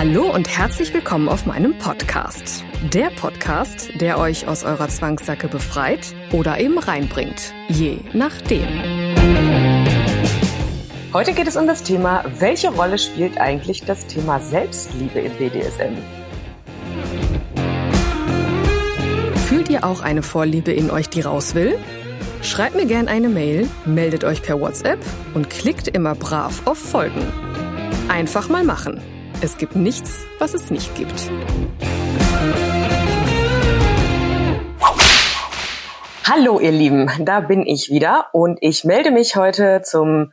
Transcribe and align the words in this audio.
Hallo 0.00 0.34
und 0.34 0.48
herzlich 0.48 0.94
willkommen 0.94 1.28
auf 1.28 1.44
meinem 1.44 1.76
Podcast. 1.76 2.64
Der 2.90 3.10
Podcast, 3.10 3.90
der 4.00 4.18
euch 4.18 4.48
aus 4.48 4.64
eurer 4.64 4.88
Zwangssacke 4.88 5.46
befreit 5.46 6.14
oder 6.32 6.58
eben 6.58 6.78
reinbringt. 6.78 7.52
Je 7.68 7.98
nachdem. 8.14 8.66
Heute 11.12 11.34
geht 11.34 11.46
es 11.48 11.56
um 11.58 11.66
das 11.66 11.82
Thema, 11.82 12.24
welche 12.38 12.70
Rolle 12.70 12.96
spielt 12.96 13.36
eigentlich 13.36 13.84
das 13.84 14.06
Thema 14.06 14.40
Selbstliebe 14.40 15.20
im 15.20 15.32
BDSM? 15.34 15.98
Fühlt 19.48 19.68
ihr 19.68 19.84
auch 19.84 20.00
eine 20.00 20.22
Vorliebe 20.22 20.72
in 20.72 20.90
euch, 20.90 21.10
die 21.10 21.20
raus 21.20 21.54
will? 21.54 21.78
Schreibt 22.40 22.74
mir 22.74 22.86
gerne 22.86 23.10
eine 23.10 23.28
Mail, 23.28 23.68
meldet 23.84 24.24
euch 24.24 24.40
per 24.40 24.58
WhatsApp 24.58 25.00
und 25.34 25.50
klickt 25.50 25.88
immer 25.88 26.14
brav 26.14 26.62
auf 26.64 26.78
Folgen. 26.78 27.30
Einfach 28.08 28.48
mal 28.48 28.64
machen. 28.64 29.02
Es 29.42 29.56
gibt 29.56 29.74
nichts, 29.74 30.18
was 30.38 30.52
es 30.52 30.70
nicht 30.70 30.94
gibt. 30.94 31.30
Hallo 36.24 36.60
ihr 36.60 36.72
Lieben, 36.72 37.10
da 37.20 37.40
bin 37.40 37.66
ich 37.66 37.88
wieder 37.88 38.26
und 38.34 38.58
ich 38.60 38.84
melde 38.84 39.10
mich 39.10 39.36
heute 39.36 39.80
zum 39.82 40.32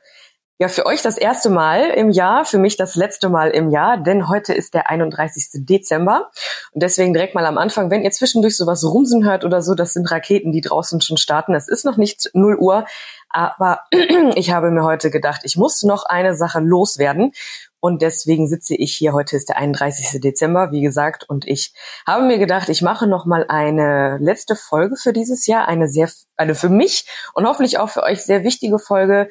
ja, 0.60 0.70
für 0.70 0.88
euch 0.88 1.04
das 1.04 1.20
erste 1.20 1.52
Mal 1.52 1.92
im 1.92 2.10
Jahr, 2.10 2.44
für 2.44 2.58
mich 2.58 2.78
das 2.78 2.96
letzte 2.96 3.30
Mal 3.30 3.52
im 3.52 3.70
Jahr, 3.70 3.98
denn 3.98 4.28
heute 4.28 4.54
ist 4.56 4.74
der 4.74 4.90
31. 4.90 5.66
Dezember. 5.66 6.32
Und 6.72 6.82
deswegen 6.82 7.14
direkt 7.14 7.36
mal 7.36 7.46
am 7.46 7.60
Anfang, 7.60 7.92
wenn 7.92 8.02
ihr 8.02 8.10
zwischendurch 8.10 8.58
sowas 8.58 8.84
rumsen 8.84 9.24
hört 9.24 9.46
oder 9.46 9.62
so, 9.62 9.76
das 9.76 9.94
sind 9.94 10.10
Raketen, 10.10 10.52
die 10.52 10.62
draußen 10.62 11.00
schon 11.00 11.18
starten. 11.18 11.54
Es 11.54 11.68
ist 11.68 11.86
noch 11.86 11.98
nicht 11.98 12.32
0 12.34 12.58
Uhr, 12.58 12.86
aber 13.30 13.82
ich 14.36 14.52
habe 14.52 14.72
mir 14.72 14.84
heute 14.84 15.12
gedacht, 15.12 15.42
ich 15.44 15.58
muss 15.58 15.84
noch 15.84 16.06
eine 16.06 16.36
Sache 16.36 16.60
loswerden. 16.60 17.34
Und 17.80 18.02
deswegen 18.02 18.48
sitze 18.48 18.76
ich 18.76 18.96
hier. 18.96 19.14
Heute 19.14 19.36
ist 19.36 19.50
der 19.50 19.58
31. 19.58 20.20
Dezember, 20.22 20.72
wie 20.72 20.82
gesagt. 20.82 21.30
Und 21.30 21.48
ich 21.48 21.74
habe 22.08 22.24
mir 22.24 22.40
gedacht, 22.40 22.70
ich 22.70 22.82
mache 22.82 23.08
noch 23.08 23.26
mal 23.26 23.46
eine 23.48 24.18
letzte 24.20 24.56
Folge 24.56 24.96
für 24.96 25.14
dieses 25.14 25.46
Jahr. 25.46 25.68
Eine 25.68 25.88
sehr, 25.88 26.10
eine 26.38 26.56
für 26.56 26.70
mich 26.70 27.08
und 27.34 27.46
hoffentlich 27.46 27.78
auch 27.78 27.90
für 27.90 28.04
euch 28.04 28.24
sehr 28.24 28.44
wichtige 28.44 28.80
Folge. 28.80 29.30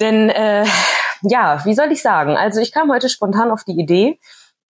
Denn, 0.00 0.30
äh, 0.30 0.64
ja, 1.22 1.64
wie 1.64 1.74
soll 1.74 1.90
ich 1.90 2.02
sagen? 2.02 2.36
Also 2.36 2.60
ich 2.60 2.72
kam 2.72 2.92
heute 2.92 3.08
spontan 3.08 3.50
auf 3.50 3.64
die 3.64 3.78
Idee, 3.78 4.20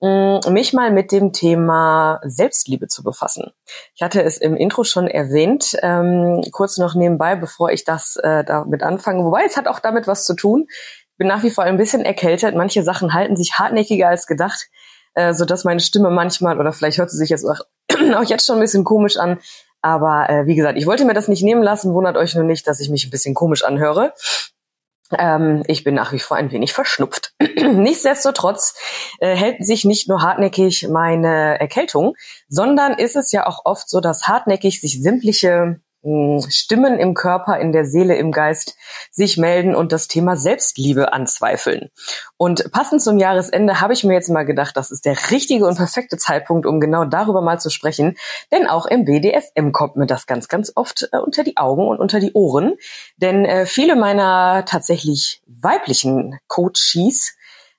mich 0.01 0.75
mal 0.75 0.91
mit 0.91 1.11
dem 1.11 1.33
Thema 1.33 2.21
Selbstliebe 2.23 2.87
zu 2.87 3.03
befassen. 3.03 3.53
Ich 3.95 4.03
hatte 4.03 4.23
es 4.23 4.37
im 4.37 4.55
Intro 4.55 4.85
schon 4.85 5.09
erwähnt, 5.09 5.75
ähm, 5.83 6.43
kurz 6.53 6.77
noch 6.77 6.95
nebenbei, 6.95 7.35
bevor 7.35 7.71
ich 7.71 7.85
das 7.85 8.17
äh, 8.17 8.45
damit 8.45 8.83
anfange. 8.83 9.25
Wobei 9.25 9.45
es 9.47 9.57
hat 9.57 9.69
auch 9.69 9.81
damit 9.81 10.07
was 10.07 10.27
zu 10.27 10.35
tun 10.35 10.67
bin 11.17 11.27
nach 11.27 11.43
wie 11.43 11.51
vor 11.51 11.65
ein 11.65 11.77
bisschen 11.77 12.05
erkältet. 12.05 12.55
Manche 12.55 12.83
Sachen 12.83 13.13
halten 13.13 13.37
sich 13.37 13.55
hartnäckiger 13.55 14.09
als 14.09 14.27
gedacht, 14.27 14.69
äh, 15.15 15.35
so 15.35 15.45
dass 15.45 15.65
meine 15.65 15.81
Stimme 15.81 16.11
manchmal 16.11 16.59
oder 16.61 16.73
vielleicht 16.73 16.99
hört 16.99 17.11
sie 17.11 17.19
sich 17.19 17.31
jetzt 17.31 17.45
auch, 17.45 17.61
auch 18.17 18.25
jetzt 18.25 18.47
schon 18.47 18.57
ein 18.57 18.61
bisschen 18.61 18.85
komisch 18.85 19.17
an. 19.17 19.39
Aber 19.83 20.29
äh, 20.29 20.47
wie 20.47 20.57
gesagt, 20.57 20.79
ich 20.79 20.87
wollte 20.87 21.05
mir 21.05 21.15
das 21.15 21.29
nicht 21.29 21.43
nehmen 21.43 21.63
lassen. 21.63 21.95
Wundert 21.95 22.17
euch 22.17 22.35
nur 22.35 22.45
nicht, 22.45 22.67
dass 22.67 22.81
ich 22.81 22.91
mich 22.91 23.07
ein 23.07 23.11
bisschen 23.11 23.35
komisch 23.35 23.65
anhöre. 23.65 24.13
Ähm, 25.17 25.63
ich 25.69 25.85
bin 25.85 25.95
nach 25.95 26.13
wie 26.13 26.19
vor 26.19 26.37
ein 26.37 26.51
wenig 26.51 26.73
verschnupft. 26.73 27.33
Nichtsdestotrotz 27.41 28.75
äh, 29.21 29.37
hält 29.37 29.65
sich 29.65 29.85
nicht 29.85 30.09
nur 30.09 30.23
hartnäckig 30.23 30.89
meine 30.89 31.61
Erkältung, 31.61 32.15
sondern 32.49 32.95
ist 32.95 33.17
es 33.17 33.31
ja 33.33 33.47
auch 33.47 33.61
oft 33.65 33.89
so, 33.89 34.01
dass 34.01 34.27
hartnäckig 34.27 34.81
sich 34.81 35.01
sämtliche 35.01 35.81
Stimmen 36.49 36.99
im 36.99 37.15
Körper, 37.15 37.59
in 37.59 37.73
der 37.73 37.85
Seele, 37.85 38.17
im 38.17 38.33
Geist 38.33 38.77
sich 39.11 39.37
melden 39.37 39.75
und 39.75 39.93
das 39.93 40.09
Thema 40.09 40.37
Selbstliebe 40.37 41.13
anzweifeln. 41.13 41.91
Und 42.37 42.71
passend 42.73 43.03
zum 43.03 43.19
Jahresende 43.19 43.81
habe 43.81 43.93
ich 43.93 44.05
mir 44.05 44.15
jetzt 44.15 44.29
mal 44.29 44.45
gedacht, 44.45 44.77
das 44.77 44.91
ist 44.91 45.05
der 45.05 45.17
richtige 45.31 45.67
und 45.67 45.77
perfekte 45.77 46.17
Zeitpunkt, 46.17 46.67
um 46.67 46.81
genau 46.81 47.05
darüber 47.05 47.41
mal 47.41 47.59
zu 47.59 47.71
sprechen. 47.71 48.17
Denn 48.53 48.67
auch 48.67 48.87
im 48.87 49.05
BDSM 49.05 49.73
kommt 49.73 49.97
mir 49.97 50.07
das 50.07 50.27
ganz, 50.27 50.49
ganz 50.49 50.73
oft 50.75 51.09
äh, 51.13 51.19
unter 51.19 51.45
die 51.45 51.57
Augen 51.57 51.89
und 51.89 51.99
unter 51.99 52.21
die 52.21 52.33
Ohren. 52.33 52.75
Denn 53.17 53.45
äh, 53.45 53.67
viele 53.67 53.97
meiner 53.97 54.65
tatsächlich 54.65 55.43
weiblichen 55.47 56.39
Coaches 56.47 57.37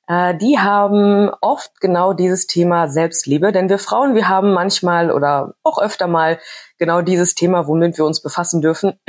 die 0.09 0.57
haben 0.57 1.29
oft 1.41 1.81
genau 1.81 2.13
dieses 2.13 2.47
Thema 2.47 2.87
Selbstliebe. 2.87 3.51
Denn 3.51 3.69
wir 3.69 3.77
Frauen, 3.79 4.15
wir 4.15 4.29
haben 4.29 4.53
manchmal 4.53 5.11
oder 5.11 5.55
auch 5.63 5.79
öfter 5.79 6.07
mal 6.07 6.39
genau 6.77 7.01
dieses 7.01 7.35
Thema, 7.35 7.67
womit 7.67 7.97
wir 7.97 8.05
uns 8.05 8.21
befassen 8.21 8.61
dürfen, 8.61 8.93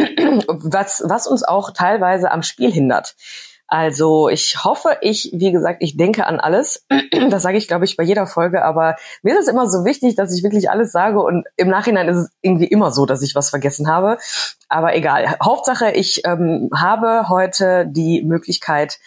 was, 0.49 1.03
was 1.07 1.27
uns 1.27 1.45
auch 1.45 1.71
teilweise 1.71 2.33
am 2.33 2.43
Spiel 2.43 2.73
hindert. 2.73 3.15
Also 3.71 4.31
ich 4.31 4.65
hoffe, 4.65 4.97
ich, 5.03 5.31
wie 5.35 5.53
gesagt, 5.53 5.83
ich 5.83 5.99
denke 5.99 6.27
an 6.27 6.41
alles. 6.41 6.87
Das 7.31 7.43
sage 7.43 7.59
ich, 7.59 7.69
glaube 7.69 7.85
ich, 7.85 7.97
bei 7.97 8.05
jeder 8.05 8.27
Folge, 8.27 8.65
aber 8.65 8.97
mir 9.23 9.35
ist 9.35 9.43
es 9.43 9.49
immer 9.49 9.69
so 9.69 9.85
wichtig, 9.85 10.15
dass 10.15 10.35
ich 10.35 10.43
wirklich 10.43 10.71
alles 10.71 10.93
sage 10.93 11.21
und 11.21 11.47
im 11.57 11.69
Nachhinein 11.69 12.09
ist 12.09 12.17
es 12.17 12.31
irgendwie 12.41 12.67
immer 12.67 12.91
so, 12.91 13.07
dass 13.07 13.23
ich 13.23 13.35
was 13.35 13.51
vergessen 13.51 13.89
habe. 13.89 14.19
Aber 14.69 14.97
egal. 14.97 15.37
Hauptsache, 15.43 15.91
ich 15.91 16.23
ähm, 16.25 16.71
habe 16.75 17.29
heute 17.29 17.87
die 17.89 18.23
Möglichkeit, 18.23 18.99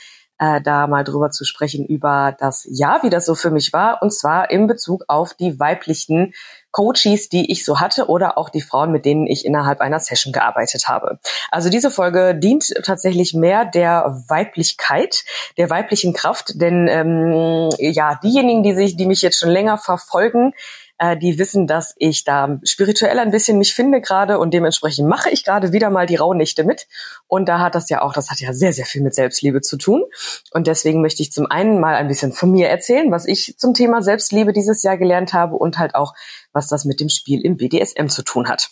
äh, 0.42 0.60
da 0.60 0.88
mal 0.88 1.04
drüber 1.04 1.30
zu 1.30 1.46
sprechen, 1.46 1.86
über 1.86 2.36
das 2.40 2.68
Jahr, 2.68 3.04
wie 3.04 3.12
das 3.12 3.28
so 3.28 3.36
für 3.36 3.52
mich 3.52 3.74
war, 3.74 4.02
und 4.02 4.12
zwar 4.12 4.50
in 4.50 4.66
Bezug 4.66 5.04
auf 5.08 5.36
die 5.36 5.60
weiblichen 5.60 6.34
Coaches, 6.72 7.30
die 7.30 7.52
ich 7.52 7.64
so 7.64 7.80
hatte 7.80 8.08
oder 8.08 8.40
auch 8.40 8.50
die 8.50 8.62
Frauen, 8.62 8.92
mit 8.92 9.06
denen 9.06 9.28
ich 9.28 9.46
innerhalb 9.46 9.82
einer 9.82 10.00
Session 10.00 10.34
gearbeitet 10.34 10.88
habe. 10.88 11.20
Also 11.52 11.70
diese 11.70 11.92
Folge 11.92 12.34
dient 12.34 12.74
tatsächlich 12.84 13.36
mehr 13.36 13.66
der 13.66 14.24
Weiblichkeit, 14.30 15.26
der 15.58 15.70
weiblichen 15.70 16.14
Kraft, 16.14 16.60
denn 16.60 16.88
ähm, 16.88 17.70
ja, 17.78 18.20
diejenigen, 18.24 18.64
die 18.64 18.74
sich, 18.74 18.96
die 18.96 19.06
mich 19.06 19.22
jetzt 19.22 19.40
schon 19.40 19.50
länger 19.50 19.78
verfolgen, 19.78 20.54
äh, 21.02 21.18
die 21.18 21.40
wissen, 21.40 21.66
dass 21.66 21.96
ich 21.98 22.24
da 22.26 22.60
spirituell 22.64 23.18
ein 23.18 23.32
bisschen 23.32 23.58
mich 23.58 23.74
finde 23.74 24.02
gerade 24.02 24.38
und 24.38 24.54
dementsprechend 24.54 25.10
mache 25.10 25.32
ich 25.32 25.44
gerade 25.44 25.74
wieder 25.74 25.90
mal 25.90 26.06
die 26.06 26.16
Rauhnächte 26.16 26.64
mit. 26.64 26.88
Und 27.28 27.50
da 27.50 27.60
hat 27.60 27.74
das 27.74 27.90
ja 27.90 28.04
auch, 28.04 28.14
das 28.14 28.30
hat 28.30 28.40
ja 28.40 28.54
sehr, 28.54 28.72
sehr 28.72 28.86
viel 28.86 29.02
mit 29.02 29.16
Selbstliebe 29.16 29.62
zu 29.62 29.78
tun. 29.78 30.04
Und 30.52 30.68
deswegen 30.68 31.02
möchte 31.02 31.24
ich 31.24 31.32
zum 31.32 31.48
einen 31.48 31.80
mal 31.80 31.96
ein 31.96 32.08
bisschen 32.08 32.34
von 32.34 32.52
mir 32.52 32.70
erzählen, 32.70 33.12
was 33.12 33.26
ich 33.26 33.56
zum 33.58 33.74
Thema 33.74 34.04
Selbstliebe 34.04 34.54
dieses 34.54 34.84
Jahr 34.84 34.98
gelernt 34.98 35.34
habe 35.34 35.56
und 35.56 35.80
halt 35.80 35.96
auch, 35.96 36.14
was 36.54 36.68
das 36.68 36.86
mit 36.86 37.00
dem 37.00 37.10
Spiel 37.10 37.42
im 37.42 37.58
BDSM 37.58 38.08
zu 38.08 38.22
tun 38.22 38.48
hat. 38.48 38.70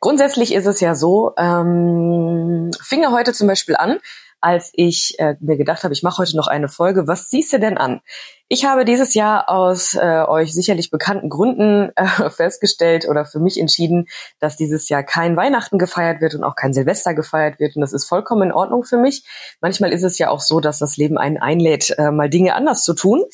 Grundsätzlich 0.00 0.52
ist 0.52 0.66
es 0.66 0.80
ja 0.80 0.96
so, 0.96 1.32
ähm, 1.38 2.72
fing 2.82 3.04
er 3.04 3.12
heute 3.12 3.32
zum 3.32 3.46
Beispiel 3.46 3.76
an, 3.76 4.00
als 4.40 4.70
ich 4.74 5.18
äh, 5.18 5.36
mir 5.40 5.56
gedacht 5.56 5.82
habe, 5.84 5.94
ich 5.94 6.02
mache 6.02 6.18
heute 6.18 6.36
noch 6.36 6.46
eine 6.46 6.68
Folge. 6.68 7.06
Was 7.06 7.30
siehst 7.30 7.52
du 7.52 7.58
denn 7.58 7.78
an? 7.78 8.00
Ich 8.48 8.64
habe 8.64 8.84
dieses 8.84 9.14
Jahr 9.14 9.48
aus 9.48 9.94
äh, 9.94 10.22
euch 10.26 10.54
sicherlich 10.54 10.90
bekannten 10.90 11.28
Gründen 11.30 11.90
äh, 11.96 12.30
festgestellt 12.30 13.08
oder 13.08 13.24
für 13.24 13.40
mich 13.40 13.58
entschieden, 13.58 14.06
dass 14.38 14.56
dieses 14.56 14.88
Jahr 14.88 15.02
kein 15.02 15.36
Weihnachten 15.36 15.78
gefeiert 15.78 16.20
wird 16.20 16.34
und 16.34 16.44
auch 16.44 16.54
kein 16.54 16.72
Silvester 16.72 17.14
gefeiert 17.14 17.58
wird. 17.58 17.74
Und 17.74 17.80
das 17.80 17.92
ist 17.92 18.04
vollkommen 18.04 18.44
in 18.44 18.52
Ordnung 18.52 18.84
für 18.84 18.98
mich. 18.98 19.24
Manchmal 19.60 19.92
ist 19.92 20.04
es 20.04 20.18
ja 20.18 20.30
auch 20.30 20.40
so, 20.40 20.60
dass 20.60 20.78
das 20.78 20.96
Leben 20.96 21.18
einen 21.18 21.38
einlädt, 21.38 21.96
äh, 21.98 22.10
mal 22.10 22.30
Dinge 22.30 22.54
anders 22.54 22.84
zu 22.84 22.94
tun. 22.94 23.24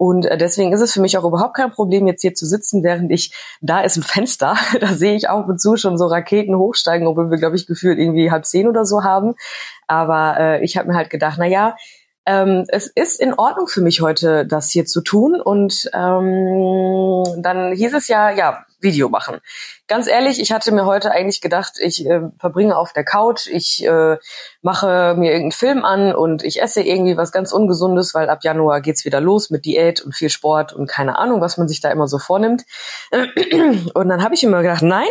Und 0.00 0.24
äh, 0.24 0.38
deswegen 0.38 0.72
ist 0.72 0.80
es 0.80 0.94
für 0.94 1.02
mich 1.02 1.18
auch 1.18 1.24
überhaupt 1.24 1.54
kein 1.54 1.72
Problem, 1.72 2.06
jetzt 2.06 2.22
hier 2.22 2.32
zu 2.32 2.46
sitzen, 2.46 2.82
während 2.82 3.12
ich, 3.12 3.34
da 3.60 3.82
ist 3.82 3.98
ein 3.98 4.02
Fenster, 4.02 4.56
da 4.80 4.94
sehe 4.94 5.14
ich 5.14 5.28
auch 5.28 5.46
und 5.46 5.60
zu 5.60 5.76
schon 5.76 5.98
so 5.98 6.06
Raketen 6.06 6.56
hochsteigen, 6.56 7.06
obwohl 7.06 7.30
wir, 7.30 7.36
glaube 7.36 7.56
ich, 7.56 7.66
gefühlt 7.66 7.98
irgendwie 7.98 8.30
halb 8.30 8.46
zehn 8.46 8.66
oder 8.66 8.86
so 8.86 9.04
haben. 9.04 9.34
Aber 9.88 10.36
äh, 10.40 10.64
ich 10.64 10.78
habe 10.78 10.88
mir 10.88 10.94
halt 10.94 11.10
gedacht, 11.10 11.36
na 11.38 11.44
ja, 11.44 11.76
ähm, 12.24 12.64
es 12.68 12.86
ist 12.86 13.20
in 13.20 13.34
Ordnung 13.34 13.66
für 13.66 13.82
mich 13.82 14.00
heute, 14.00 14.46
das 14.46 14.70
hier 14.70 14.86
zu 14.86 15.02
tun. 15.02 15.38
Und 15.38 15.90
ähm, 15.92 17.22
dann 17.36 17.74
hieß 17.74 17.92
es 17.92 18.08
ja, 18.08 18.30
ja, 18.30 18.64
Video 18.80 19.08
machen. 19.08 19.38
Ganz 19.88 20.06
ehrlich, 20.06 20.40
ich 20.40 20.52
hatte 20.52 20.72
mir 20.72 20.86
heute 20.86 21.10
eigentlich 21.10 21.40
gedacht, 21.40 21.74
ich 21.80 22.06
äh, 22.06 22.20
verbringe 22.38 22.76
auf 22.76 22.92
der 22.92 23.04
Couch, 23.04 23.46
ich 23.46 23.84
äh, 23.84 24.16
mache 24.62 25.14
mir 25.16 25.32
irgendeinen 25.32 25.52
Film 25.52 25.84
an 25.84 26.14
und 26.14 26.42
ich 26.42 26.62
esse 26.62 26.82
irgendwie 26.82 27.16
was 27.16 27.32
ganz 27.32 27.52
Ungesundes, 27.52 28.14
weil 28.14 28.28
ab 28.30 28.40
Januar 28.42 28.80
geht's 28.80 29.04
wieder 29.04 29.20
los 29.20 29.50
mit 29.50 29.64
Diät 29.64 30.00
und 30.00 30.14
viel 30.14 30.30
Sport 30.30 30.72
und 30.72 30.88
keine 30.88 31.18
Ahnung, 31.18 31.40
was 31.40 31.56
man 31.58 31.68
sich 31.68 31.80
da 31.80 31.90
immer 31.90 32.08
so 32.08 32.18
vornimmt. 32.18 32.64
Und 33.94 34.08
dann 34.08 34.22
habe 34.22 34.34
ich 34.34 34.44
immer 34.44 34.62
gedacht, 34.62 34.82
nein, 34.82 35.08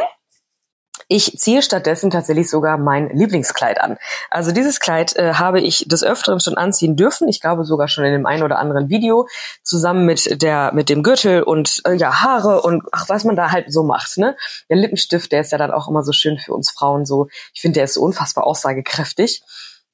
Ich 1.12 1.40
ziehe 1.40 1.64
stattdessen 1.64 2.12
tatsächlich 2.12 2.52
sogar 2.52 2.78
mein 2.78 3.10
Lieblingskleid 3.10 3.82
an. 3.82 3.98
Also 4.30 4.52
dieses 4.52 4.80
Kleid 4.80 5.16
äh, 5.16 5.34
habe 5.34 5.60
ich 5.60 5.88
des 5.88 6.04
Öfteren 6.04 6.40
schon 6.40 6.56
anziehen 6.56 6.96
dürfen. 6.96 7.28
Ich 7.28 7.42
glaube 7.42 7.66
sogar 7.66 7.88
schon 7.88 8.06
in 8.06 8.14
dem 8.14 8.28
einen 8.28 8.44
oder 8.44 8.60
anderen 8.60 8.90
Video 8.90 9.28
zusammen 9.64 10.06
mit 10.06 10.44
der 10.44 10.72
mit 10.72 10.88
dem 10.88 11.02
Gürtel 11.02 11.42
und 11.42 11.82
äh, 11.86 11.96
ja 11.96 12.22
Haare 12.22 12.62
und 12.62 12.84
ach 12.92 13.10
was 13.10 13.24
man 13.24 13.36
da 13.36 13.52
halt 13.52 13.74
so 13.74 13.82
macht. 13.82 14.20
Ne, 14.20 14.38
der 14.70 14.78
Lippenstift, 14.78 15.32
der 15.32 15.42
ist 15.42 15.52
ja 15.52 15.58
dann 15.58 15.72
auch 15.72 15.88
immer 15.88 16.04
so 16.04 16.12
schön 16.12 16.38
für 16.38 16.54
uns 16.54 16.70
Frauen. 16.70 17.08
So, 17.08 17.28
ich 17.56 17.62
finde, 17.62 17.80
der 17.80 17.86
ist 17.86 17.96
so 17.96 18.02
unfassbar 18.02 18.46
aussagekräftig. 18.46 19.42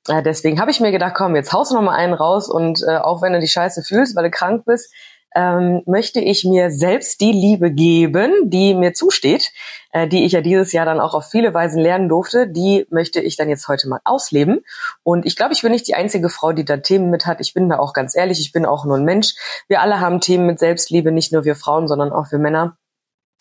Äh, 0.09 0.21
deswegen 0.21 0.59
habe 0.59 0.71
ich 0.71 0.81
mir 0.81 0.91
gedacht, 0.91 1.13
komm, 1.15 1.38
jetzt 1.38 1.53
haust 1.53 1.71
du 1.71 1.75
noch 1.75 1.81
mal 1.81 1.95
einen 1.95 2.13
raus 2.13 2.50
und 2.50 2.83
äh, 2.85 2.97
auch 2.97 3.21
wenn 3.21 3.31
du 3.31 3.39
die 3.39 3.47
Scheiße 3.47 3.83
fühlst, 3.83 4.18
weil 4.18 4.25
du 4.25 4.31
krank 4.31 4.65
bist, 4.65 4.94
ähm, 5.35 5.83
möchte 5.85 6.19
ich 6.19 6.45
mir 6.45 6.71
selbst 6.71 7.19
die 7.19 7.33
Liebe 7.33 7.71
geben, 7.71 8.49
die 8.49 8.73
mir 8.73 8.93
zusteht, 8.93 9.51
äh, 9.91 10.07
die 10.07 10.25
ich 10.25 10.31
ja 10.31 10.41
dieses 10.41 10.71
Jahr 10.71 10.85
dann 10.85 10.99
auch 10.99 11.13
auf 11.13 11.29
viele 11.29 11.53
Weisen 11.53 11.81
lernen 11.81 12.09
durfte. 12.09 12.47
Die 12.47 12.87
möchte 12.89 13.19
ich 13.19 13.35
dann 13.35 13.49
jetzt 13.49 13.67
heute 13.67 13.89
mal 13.89 13.99
ausleben. 14.05 14.61
Und 15.03 15.25
ich 15.25 15.35
glaube, 15.35 15.53
ich 15.53 15.61
bin 15.61 15.71
nicht 15.71 15.87
die 15.87 15.95
einzige 15.95 16.29
Frau, 16.29 16.53
die 16.53 16.65
da 16.65 16.77
Themen 16.77 17.09
mit 17.09 17.25
hat. 17.25 17.41
Ich 17.41 17.53
bin 17.53 17.69
da 17.69 17.79
auch 17.79 17.93
ganz 17.93 18.15
ehrlich, 18.15 18.39
ich 18.39 18.53
bin 18.53 18.65
auch 18.65 18.85
nur 18.85 18.97
ein 18.97 19.03
Mensch. 19.03 19.35
Wir 19.67 19.81
alle 19.81 19.99
haben 19.99 20.21
Themen 20.21 20.45
mit 20.45 20.59
Selbstliebe, 20.59 21.11
nicht 21.11 21.33
nur 21.33 21.43
wir 21.43 21.55
Frauen, 21.55 21.87
sondern 21.87 22.11
auch 22.11 22.31
wir 22.31 22.39
Männer. 22.39 22.77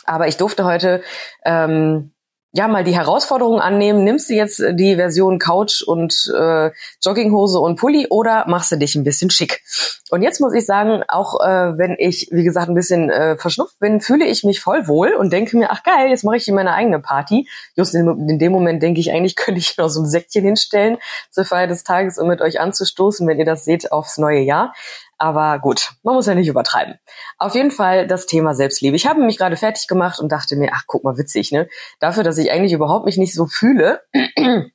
Aber 0.04 0.28
ich 0.28 0.36
durfte 0.36 0.64
heute 0.64 1.02
ähm, 1.44 2.13
ja 2.54 2.68
mal 2.68 2.84
die 2.84 2.94
Herausforderung 2.94 3.60
annehmen, 3.60 4.04
nimmst 4.04 4.30
du 4.30 4.34
jetzt 4.34 4.62
die 4.74 4.94
Version 4.94 5.40
Couch 5.40 5.82
und 5.82 6.32
äh, 6.38 6.70
Jogginghose 7.02 7.58
und 7.58 7.74
Pulli 7.76 8.06
oder 8.10 8.44
machst 8.46 8.70
du 8.70 8.76
dich 8.76 8.94
ein 8.94 9.02
bisschen 9.02 9.28
schick? 9.28 9.62
Und 10.10 10.22
jetzt 10.22 10.40
muss 10.40 10.54
ich 10.54 10.64
sagen, 10.64 11.02
auch 11.08 11.40
äh, 11.40 11.76
wenn 11.76 11.96
ich, 11.98 12.28
wie 12.30 12.44
gesagt, 12.44 12.68
ein 12.68 12.76
bisschen 12.76 13.10
äh, 13.10 13.36
verschnupft 13.36 13.80
bin, 13.80 14.00
fühle 14.00 14.24
ich 14.24 14.44
mich 14.44 14.60
voll 14.60 14.86
wohl 14.86 15.14
und 15.14 15.32
denke 15.32 15.56
mir, 15.56 15.72
ach 15.72 15.82
geil, 15.82 16.10
jetzt 16.10 16.22
mache 16.22 16.36
ich 16.36 16.44
hier 16.44 16.54
meine 16.54 16.74
eigene 16.74 17.00
Party. 17.00 17.48
Just 17.74 17.92
in, 17.96 18.28
in 18.28 18.38
dem 18.38 18.52
Moment 18.52 18.80
denke 18.80 19.00
ich, 19.00 19.10
eigentlich 19.10 19.34
könnte 19.36 19.58
ich 19.58 19.76
noch 19.76 19.88
so 19.88 20.02
ein 20.02 20.06
Säckchen 20.06 20.44
hinstellen 20.44 20.98
zur 21.32 21.44
Feier 21.44 21.66
des 21.66 21.82
Tages, 21.82 22.18
um 22.18 22.28
mit 22.28 22.40
euch 22.40 22.60
anzustoßen, 22.60 23.26
wenn 23.26 23.40
ihr 23.40 23.44
das 23.44 23.64
seht, 23.64 23.90
aufs 23.90 24.16
neue 24.16 24.40
Jahr. 24.40 24.72
Aber 25.18 25.58
gut, 25.58 25.92
man 26.02 26.14
muss 26.14 26.26
ja 26.26 26.34
nicht 26.34 26.48
übertreiben. 26.48 26.98
Auf 27.38 27.54
jeden 27.54 27.70
Fall 27.70 28.06
das 28.06 28.26
Thema 28.26 28.54
Selbstliebe. 28.54 28.96
Ich 28.96 29.06
habe 29.06 29.20
mich 29.20 29.38
gerade 29.38 29.56
fertig 29.56 29.86
gemacht 29.86 30.18
und 30.18 30.30
dachte 30.32 30.56
mir, 30.56 30.70
ach, 30.74 30.84
guck 30.86 31.04
mal, 31.04 31.16
witzig, 31.16 31.52
ne? 31.52 31.68
Dafür, 32.00 32.22
dass 32.22 32.38
ich 32.38 32.50
eigentlich 32.50 32.72
überhaupt 32.72 33.06
mich 33.06 33.16
nicht 33.16 33.34
so 33.34 33.46
fühle, 33.46 34.02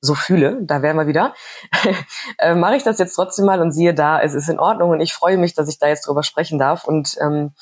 so 0.00 0.14
fühle, 0.14 0.58
da 0.62 0.82
wären 0.82 0.96
wir 0.96 1.06
wieder, 1.06 1.34
äh, 2.38 2.54
mache 2.54 2.76
ich 2.76 2.82
das 2.82 2.98
jetzt 2.98 3.14
trotzdem 3.14 3.44
mal 3.44 3.60
und 3.60 3.72
siehe 3.72 3.94
da, 3.94 4.20
es 4.20 4.34
ist 4.34 4.48
in 4.48 4.58
Ordnung 4.58 4.90
und 4.90 5.00
ich 5.00 5.12
freue 5.12 5.38
mich, 5.38 5.54
dass 5.54 5.68
ich 5.68 5.78
da 5.78 5.86
jetzt 5.86 6.08
drüber 6.08 6.24
sprechen 6.24 6.58
darf 6.58 6.84
und 6.84 7.16
ähm, 7.20 7.52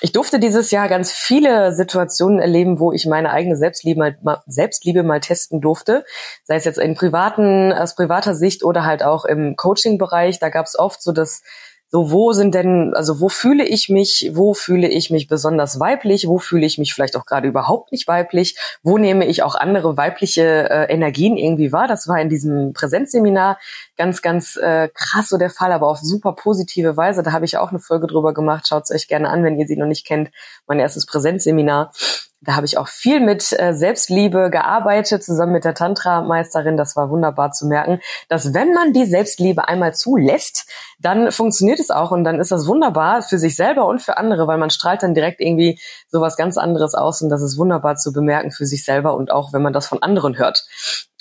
ich 0.00 0.12
durfte 0.12 0.38
dieses 0.38 0.70
Jahr 0.70 0.88
ganz 0.88 1.12
viele 1.12 1.72
Situationen 1.72 2.38
erleben, 2.38 2.80
wo 2.80 2.92
ich 2.92 3.06
meine 3.06 3.30
eigene 3.30 3.56
Selbstliebe 3.56 4.16
mal, 4.22 4.42
Selbstliebe 4.46 5.02
mal 5.02 5.20
testen 5.20 5.60
durfte. 5.60 6.04
Sei 6.44 6.56
es 6.56 6.64
jetzt 6.64 6.78
in 6.78 6.94
privaten, 6.94 7.72
aus 7.72 7.94
privater 7.94 8.34
Sicht 8.34 8.64
oder 8.64 8.84
halt 8.84 9.02
auch 9.02 9.24
im 9.24 9.56
Coaching-Bereich. 9.56 10.38
Da 10.38 10.48
gab 10.48 10.66
es 10.66 10.78
oft 10.78 11.02
so 11.02 11.12
das 11.12 11.42
so 11.90 12.12
wo 12.12 12.32
sind 12.32 12.54
denn, 12.54 12.94
also 12.94 13.20
wo 13.20 13.28
fühle 13.28 13.64
ich 13.64 13.88
mich, 13.88 14.30
wo 14.34 14.54
fühle 14.54 14.88
ich 14.88 15.10
mich 15.10 15.26
besonders 15.26 15.80
weiblich, 15.80 16.28
wo 16.28 16.38
fühle 16.38 16.64
ich 16.64 16.78
mich 16.78 16.94
vielleicht 16.94 17.16
auch 17.16 17.26
gerade 17.26 17.48
überhaupt 17.48 17.90
nicht 17.90 18.06
weiblich, 18.06 18.56
wo 18.82 18.96
nehme 18.96 19.26
ich 19.26 19.42
auch 19.42 19.56
andere 19.56 19.96
weibliche 19.96 20.70
äh, 20.70 20.92
Energien 20.92 21.36
irgendwie 21.36 21.72
wahr. 21.72 21.88
Das 21.88 22.06
war 22.06 22.20
in 22.20 22.28
diesem 22.28 22.72
Präsenzseminar 22.74 23.58
ganz, 23.96 24.22
ganz 24.22 24.56
äh, 24.56 24.88
krass 24.94 25.28
so 25.28 25.36
der 25.36 25.50
Fall, 25.50 25.72
aber 25.72 25.88
auf 25.88 25.98
super 25.98 26.32
positive 26.32 26.96
Weise. 26.96 27.24
Da 27.24 27.32
habe 27.32 27.44
ich 27.44 27.56
auch 27.56 27.70
eine 27.70 27.80
Folge 27.80 28.06
drüber 28.06 28.34
gemacht. 28.34 28.68
Schaut 28.68 28.84
es 28.84 28.92
euch 28.92 29.08
gerne 29.08 29.28
an, 29.28 29.42
wenn 29.42 29.58
ihr 29.58 29.66
sie 29.66 29.76
noch 29.76 29.86
nicht 29.86 30.06
kennt. 30.06 30.30
Mein 30.68 30.78
erstes 30.78 31.06
Präsenzseminar. 31.06 31.92
Da 32.42 32.56
habe 32.56 32.64
ich 32.64 32.78
auch 32.78 32.88
viel 32.88 33.20
mit 33.20 33.52
äh, 33.58 33.74
Selbstliebe 33.74 34.48
gearbeitet, 34.50 35.22
zusammen 35.22 35.52
mit 35.52 35.64
der 35.64 35.74
Tantra-Meisterin. 35.74 36.78
Das 36.78 36.96
war 36.96 37.10
wunderbar 37.10 37.52
zu 37.52 37.66
merken, 37.66 38.00
dass 38.28 38.54
wenn 38.54 38.72
man 38.72 38.94
die 38.94 39.04
Selbstliebe 39.04 39.68
einmal 39.68 39.94
zulässt, 39.94 40.66
dann 40.98 41.32
funktioniert 41.32 41.80
es 41.80 41.90
auch 41.90 42.12
und 42.12 42.24
dann 42.24 42.40
ist 42.40 42.50
das 42.50 42.66
wunderbar 42.66 43.20
für 43.20 43.38
sich 43.38 43.56
selber 43.56 43.86
und 43.86 44.00
für 44.00 44.16
andere, 44.16 44.46
weil 44.46 44.56
man 44.56 44.70
strahlt 44.70 45.02
dann 45.02 45.14
direkt 45.14 45.42
irgendwie 45.42 45.78
sowas 46.08 46.36
ganz 46.36 46.56
anderes 46.56 46.94
aus 46.94 47.20
und 47.20 47.28
das 47.28 47.42
ist 47.42 47.58
wunderbar 47.58 47.96
zu 47.96 48.10
bemerken 48.10 48.50
für 48.50 48.64
sich 48.64 48.86
selber 48.86 49.14
und 49.16 49.30
auch, 49.30 49.52
wenn 49.52 49.62
man 49.62 49.74
das 49.74 49.86
von 49.86 50.02
anderen 50.02 50.38
hört. 50.38 50.64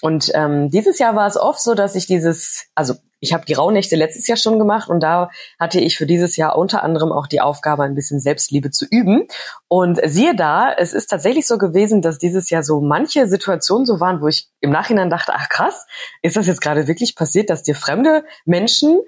Und 0.01 0.31
ähm, 0.34 0.69
dieses 0.69 1.00
Jahr 1.00 1.16
war 1.16 1.28
es 1.28 1.38
oft 1.38 1.62
so, 1.62 1.75
dass 1.75 1.96
ich 1.96 2.06
dieses, 2.07 2.68
also 2.75 2.96
ich 3.19 3.34
habe 3.34 3.46
die 3.46 3.54
Rauhnächte 3.54 3.96
letztes 3.96 4.28
Jahr 4.28 4.38
schon 4.38 4.60
gemacht 4.60 4.90
und 4.90 5.01
da 5.01 5.30
hatte 5.60 5.80
ich 5.80 5.98
für 5.98 6.06
dieses 6.06 6.38
Jahr 6.38 6.57
unter 6.57 6.84
anderem 6.84 7.12
auch 7.12 7.28
die 7.28 7.42
Aufgabe, 7.42 7.84
ein 7.84 7.96
bisschen 7.96 8.19
Selbstliebe 8.19 8.72
zu 8.72 8.86
üben. 8.90 9.28
Und 9.68 10.00
siehe 10.06 10.36
da, 10.36 10.72
es 10.72 10.94
ist 10.94 11.07
tatsächlich 11.07 11.46
so 11.46 11.57
gewesen, 11.57 12.01
dass 12.01 12.18
dieses 12.18 12.50
Jahr 12.50 12.63
so 12.63 12.81
manche 12.81 13.28
Situationen 13.28 13.86
so 13.86 14.00
waren, 14.00 14.22
wo 14.22 14.28
ich 14.28 14.50
im 14.62 14.72
Nachhinein 14.72 15.10
dachte, 15.10 15.34
ach 15.36 15.50
krass, 15.50 15.86
ist 16.22 16.38
das 16.38 16.48
jetzt 16.48 16.62
gerade 16.62 16.88
wirklich 16.88 17.16
passiert, 17.16 17.50
dass 17.50 17.63
dir 17.63 17.75
fremde 17.75 18.24
Menschen 18.46 19.00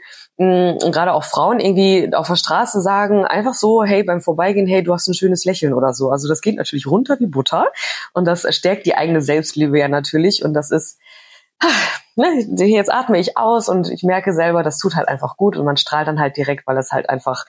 mh, 0.42 0.90
gerade 0.92 1.14
auch 1.14 1.24
Frauen 1.24 1.60
irgendwie 1.60 2.14
auf 2.14 2.28
der 2.28 2.36
Straße 2.36 2.82
sagen, 2.82 3.26
einfach 3.26 3.54
so, 3.54 3.84
hey, 3.84 4.04
beim 4.04 4.22
Vorbeigehen, 4.22 4.68
hey, 4.68 4.84
du 4.84 4.94
hast 4.94 5.08
ein 5.08 5.14
schönes 5.14 5.46
Lächeln 5.46 5.74
oder 5.74 5.94
so. 5.94 6.10
Also 6.10 6.28
das 6.28 6.42
geht 6.42 6.56
natürlich 6.56 6.88
runter 6.88 7.18
wie 7.20 7.28
Butter 7.28 7.68
und 8.14 8.26
das 8.26 8.46
stärkt 8.56 8.86
die 8.86 8.96
eigene 8.96 9.22
Selbstliebe 9.22 9.78
ja 9.80 9.88
natürlich 9.88 10.44
und 10.44 10.54
das 10.54 10.72
ist 10.72 11.00
ne, 12.16 12.66
jetzt 12.66 12.92
atme 12.92 13.20
ich 13.20 13.38
aus 13.38 13.70
und 13.70 13.90
ich 13.90 14.04
merke 14.04 14.34
selber, 14.34 14.64
das 14.64 14.78
tut 14.78 14.96
halt 14.96 15.08
einfach 15.08 15.38
gut 15.38 15.58
und 15.58 15.66
man 15.66 15.78
strahlt 15.78 16.08
dann 16.08 16.20
halt 16.20 16.38
direkt, 16.38 16.68
weil 16.68 16.78
es 16.78 16.92
halt 16.92 17.10
einfach, 17.10 17.46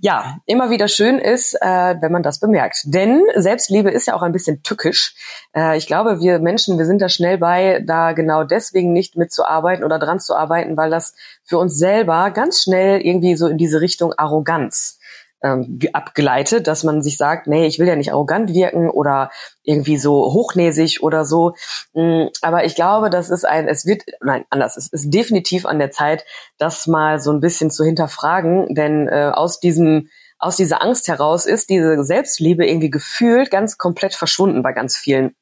ja, 0.00 0.38
immer 0.46 0.70
wieder 0.70 0.88
schön 0.88 1.18
ist, 1.18 1.54
äh, 1.60 1.96
wenn 2.00 2.12
man 2.12 2.22
das 2.22 2.40
bemerkt. 2.40 2.82
Denn 2.84 3.22
Selbstliebe 3.34 3.90
ist 3.90 4.06
ja 4.06 4.14
auch 4.14 4.22
ein 4.22 4.32
bisschen 4.32 4.62
tückisch. 4.62 5.14
Äh, 5.54 5.76
ich 5.76 5.86
glaube, 5.86 6.20
wir 6.20 6.38
Menschen, 6.38 6.78
wir 6.78 6.86
sind 6.86 7.00
da 7.00 7.08
schnell 7.08 7.38
bei, 7.38 7.82
da 7.84 8.12
genau 8.12 8.44
deswegen 8.44 8.92
nicht 8.92 9.16
mitzuarbeiten 9.16 9.84
oder 9.84 9.98
dran 9.98 10.20
zu 10.20 10.34
arbeiten, 10.34 10.76
weil 10.76 10.90
das 10.90 11.14
für 11.44 11.58
uns 11.58 11.76
selber 11.76 12.30
ganz 12.30 12.62
schnell 12.62 13.00
irgendwie 13.00 13.36
so 13.36 13.46
in 13.46 13.58
diese 13.58 13.80
Richtung 13.80 14.12
Arroganz 14.16 14.98
ähm, 15.42 15.78
abgeleitet, 15.92 16.66
dass 16.66 16.84
man 16.84 17.02
sich 17.02 17.16
sagt, 17.16 17.46
nee, 17.46 17.66
ich 17.66 17.78
will 17.78 17.88
ja 17.88 17.96
nicht 17.96 18.12
arrogant 18.12 18.52
wirken 18.52 18.90
oder 18.90 19.30
irgendwie 19.62 19.96
so 19.96 20.32
hochnäsig 20.32 21.02
oder 21.02 21.24
so. 21.24 21.54
Mm, 21.94 22.26
aber 22.42 22.64
ich 22.64 22.74
glaube, 22.74 23.10
das 23.10 23.30
ist 23.30 23.44
ein, 23.44 23.68
es 23.68 23.86
wird, 23.86 24.02
nein, 24.20 24.44
anders, 24.50 24.76
es 24.76 24.88
ist 24.88 25.10
definitiv 25.10 25.66
an 25.66 25.78
der 25.78 25.90
Zeit, 25.90 26.24
das 26.58 26.86
mal 26.86 27.20
so 27.20 27.32
ein 27.32 27.40
bisschen 27.40 27.70
zu 27.70 27.84
hinterfragen, 27.84 28.74
denn 28.74 29.08
äh, 29.08 29.30
aus 29.32 29.60
diesem 29.60 30.08
aus 30.38 30.56
dieser 30.56 30.82
Angst 30.82 31.06
heraus 31.06 31.46
ist 31.46 31.70
diese 31.70 32.02
Selbstliebe 32.02 32.66
irgendwie 32.66 32.90
gefühlt 32.90 33.48
ganz 33.52 33.78
komplett 33.78 34.12
verschwunden 34.12 34.64
bei 34.64 34.72
ganz 34.72 34.96
vielen 34.96 35.36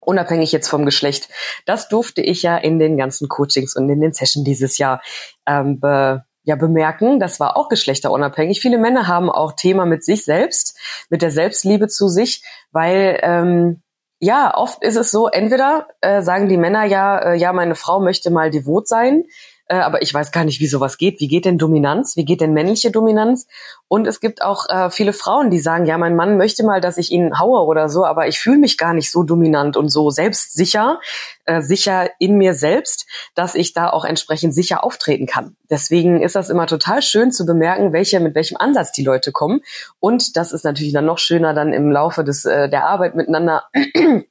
unabhängig 0.00 0.50
jetzt 0.50 0.68
vom 0.68 0.84
Geschlecht. 0.84 1.28
Das 1.66 1.88
durfte 1.88 2.20
ich 2.20 2.42
ja 2.42 2.56
in 2.56 2.78
den 2.78 2.96
ganzen 2.96 3.28
Coachings 3.28 3.76
und 3.76 3.88
in 3.88 4.00
den 4.00 4.12
Sessions 4.12 4.44
dieses 4.44 4.78
Jahr 4.78 5.02
ähm, 5.46 5.78
be, 5.78 6.24
ja 6.42 6.56
bemerken, 6.56 7.20
das 7.20 7.40
war 7.40 7.56
auch 7.56 7.68
geschlechterunabhängig. 7.68 8.60
Viele 8.60 8.78
Männer 8.78 9.06
haben 9.06 9.30
auch 9.30 9.52
Thema 9.52 9.86
mit 9.86 10.04
sich 10.04 10.24
selbst, 10.24 10.78
mit 11.10 11.22
der 11.22 11.30
Selbstliebe 11.30 11.88
zu 11.88 12.08
sich, 12.08 12.44
weil 12.72 13.18
ähm, 13.22 13.82
ja, 14.18 14.54
oft 14.54 14.82
ist 14.82 14.96
es 14.96 15.10
so, 15.10 15.28
entweder 15.28 15.88
äh, 16.02 16.20
sagen 16.20 16.48
die 16.48 16.58
Männer 16.58 16.84
ja, 16.84 17.18
äh, 17.18 17.36
ja, 17.36 17.52
meine 17.54 17.74
Frau 17.74 18.00
möchte 18.00 18.30
mal 18.30 18.50
devot 18.50 18.86
sein, 18.86 19.24
äh, 19.70 19.76
aber 19.76 20.02
ich 20.02 20.12
weiß 20.12 20.32
gar 20.32 20.44
nicht, 20.44 20.58
wie 20.58 20.66
sowas 20.66 20.98
geht. 20.98 21.20
Wie 21.20 21.28
geht 21.28 21.44
denn 21.44 21.56
Dominanz? 21.56 22.16
Wie 22.16 22.24
geht 22.24 22.40
denn 22.40 22.52
männliche 22.52 22.90
Dominanz? 22.90 23.46
Und 23.86 24.08
es 24.08 24.18
gibt 24.18 24.42
auch 24.42 24.68
äh, 24.68 24.90
viele 24.90 25.12
Frauen, 25.12 25.50
die 25.50 25.60
sagen, 25.60 25.86
ja, 25.86 25.96
mein 25.96 26.16
Mann 26.16 26.36
möchte 26.36 26.64
mal, 26.64 26.80
dass 26.80 26.98
ich 26.98 27.12
ihn 27.12 27.38
haue 27.38 27.64
oder 27.64 27.88
so, 27.88 28.04
aber 28.04 28.26
ich 28.26 28.40
fühle 28.40 28.58
mich 28.58 28.76
gar 28.76 28.94
nicht 28.94 29.12
so 29.12 29.22
dominant 29.22 29.76
und 29.76 29.88
so 29.88 30.10
selbstsicher, 30.10 30.98
äh, 31.44 31.62
sicher 31.62 32.10
in 32.18 32.36
mir 32.36 32.54
selbst, 32.54 33.06
dass 33.36 33.54
ich 33.54 33.72
da 33.72 33.90
auch 33.90 34.04
entsprechend 34.04 34.54
sicher 34.54 34.82
auftreten 34.82 35.26
kann. 35.26 35.56
Deswegen 35.70 36.20
ist 36.20 36.34
das 36.34 36.50
immer 36.50 36.66
total 36.66 37.00
schön 37.00 37.30
zu 37.30 37.46
bemerken, 37.46 37.92
welche, 37.92 38.18
mit 38.18 38.34
welchem 38.34 38.56
Ansatz 38.56 38.90
die 38.90 39.04
Leute 39.04 39.30
kommen. 39.30 39.60
Und 40.00 40.36
das 40.36 40.50
ist 40.50 40.64
natürlich 40.64 40.92
dann 40.92 41.06
noch 41.06 41.18
schöner, 41.18 41.54
dann 41.54 41.72
im 41.72 41.92
Laufe 41.92 42.24
des, 42.24 42.44
äh, 42.44 42.68
der 42.68 42.86
Arbeit 42.88 43.14
miteinander 43.14 43.68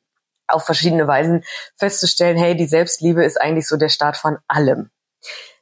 auf 0.50 0.65
verschiedene 0.65 1.08
Weisen 1.08 1.46
festzustellen, 1.77 2.38
hey, 2.38 2.58
die 2.58 2.67
Selbstliebe 2.67 3.24
ist 3.24 3.39
eigentlich 3.39 3.69
so 3.69 3.77
der 3.77 3.89
Start 3.89 4.17
von 4.17 4.38
allem. 4.50 4.89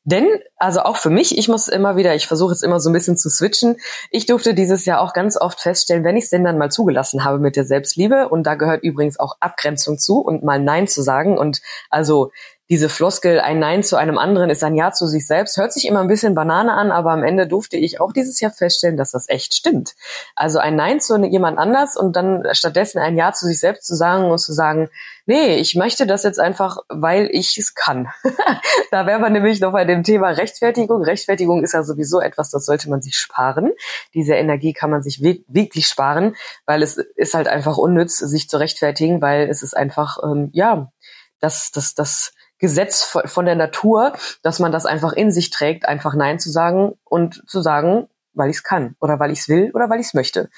Denn, 0.04 0.26
also 0.56 0.82
auch 0.82 0.96
für 0.96 1.10
mich, 1.10 1.38
ich 1.38 1.50
muss 1.50 1.68
immer 1.68 1.98
wieder, 1.98 2.16
ich 2.16 2.28
versuche 2.28 2.54
jetzt 2.54 2.64
immer 2.64 2.80
so 2.80 2.90
ein 2.90 2.94
bisschen 2.94 3.18
zu 3.18 3.30
switchen. 3.30 3.76
Ich 4.10 4.26
durfte 4.26 4.54
dieses 4.54 4.86
Jahr 4.86 5.02
auch 5.02 5.12
ganz 5.12 5.36
oft 5.36 5.60
feststellen, 5.60 6.06
wenn 6.06 6.16
ich 6.16 6.24
es 6.24 6.30
denn 6.30 6.46
dann 6.46 6.58
mal 6.58 6.72
zugelassen 6.72 7.26
habe 7.26 7.40
mit 7.40 7.58
der 7.58 7.66
Selbstliebe, 7.66 8.30
und 8.30 8.44
da 8.44 8.56
gehört 8.56 8.84
übrigens 8.84 9.20
auch 9.20 9.36
Abgrenzung 9.42 10.00
zu 10.00 10.22
und 10.22 10.44
mal 10.44 10.62
Nein 10.62 10.88
zu 10.88 11.02
sagen 11.02 11.38
und 11.38 11.62
also 11.90 12.32
diese 12.70 12.88
Floskel, 12.88 13.42
ein 13.42 13.60
Nein 13.60 13.84
zu 13.84 13.98
einem 13.98 14.18
anderen 14.18 14.50
ist 14.50 14.64
ein 14.64 14.76
Ja 14.76 14.94
zu 14.94 15.08
sich 15.08 15.28
selbst, 15.28 15.58
hört 15.58 15.74
sich 15.74 15.88
immer 15.88 16.00
ein 16.00 16.08
bisschen 16.08 16.36
Banane 16.36 16.74
an, 16.74 16.92
aber 16.92 17.12
am 17.12 17.24
Ende 17.24 17.48
durfte 17.48 17.76
ich 17.76 18.00
auch 18.00 18.14
dieses 18.14 18.40
Jahr 18.40 18.52
feststellen, 18.52 18.98
dass 18.98 19.12
das 19.12 19.28
echt 19.28 19.54
stimmt. 19.54 19.96
Also 20.36 20.60
ein 20.60 20.76
Nein 20.76 21.02
zu 21.02 21.18
jemand 21.18 21.58
anders 21.58 21.98
und 21.98 22.16
dann 22.16 22.44
stattdessen 22.52 23.00
ein 23.00 23.18
Ja 23.18 23.34
zu 23.34 23.46
sich 23.46 23.60
selbst 23.60 23.86
zu 23.86 23.96
sagen 23.96 24.32
und 24.32 24.38
zu 24.38 24.54
sagen, 24.54 24.90
nee, 25.26 25.56
ich 25.56 25.76
möchte 25.76 26.08
das 26.08 26.24
jetzt 26.24 26.40
einfach, 26.40 26.78
weil 26.88 27.30
ich 27.32 27.58
es 27.58 27.74
kann. 27.74 28.08
da 28.92 29.06
wären 29.06 29.22
wir 29.22 29.30
nämlich 29.30 29.60
noch 29.60 29.74
bei 29.74 29.84
dem 29.84 29.98
dem 29.98 30.04
Thema 30.04 30.30
Rechtfertigung. 30.30 31.04
Rechtfertigung 31.04 31.64
ist 31.64 31.74
ja 31.74 31.84
sowieso 31.84 32.22
etwas, 32.22 32.52
das 32.52 32.66
sollte 32.66 32.90
man 32.90 33.02
sich 33.02 33.18
sparen. 33.18 33.74
Diese 34.14 34.36
Energie 34.36 34.74
kann 34.74 34.90
man 34.90 35.02
sich 35.02 35.22
wirklich 35.22 35.88
sparen, 35.88 36.36
weil 36.66 36.84
es 36.84 36.98
ist 36.98 37.34
halt 37.34 37.48
einfach 37.48 37.78
unnütz, 37.78 38.18
sich 38.18 38.50
zu 38.50 38.58
rechtfertigen, 38.58 39.22
weil 39.22 39.50
es 39.50 39.64
ist 39.64 39.76
einfach, 39.76 40.18
ähm, 40.24 40.50
ja, 40.54 40.92
das, 41.40 41.72
das, 41.72 41.94
das 41.94 42.34
Gesetz 42.60 43.04
von 43.04 43.46
der 43.46 43.56
Natur, 43.56 44.14
dass 44.42 44.60
man 44.60 44.72
das 44.72 44.86
einfach 44.86 45.14
in 45.14 45.32
sich 45.32 45.50
trägt, 45.50 45.88
einfach 45.88 46.16
Nein 46.16 46.40
zu 46.40 46.50
sagen 46.50 46.98
und 47.04 47.44
zu 47.48 47.62
sagen, 47.62 48.08
weil 48.34 48.50
ich 48.50 48.58
es 48.58 48.64
kann 48.64 48.96
oder 49.00 49.20
weil 49.20 49.32
ich 49.32 49.40
es 49.40 49.50
will 49.50 49.72
oder 49.74 49.90
weil 49.90 50.00
ich 50.00 50.08
es 50.08 50.14
möchte. 50.14 50.50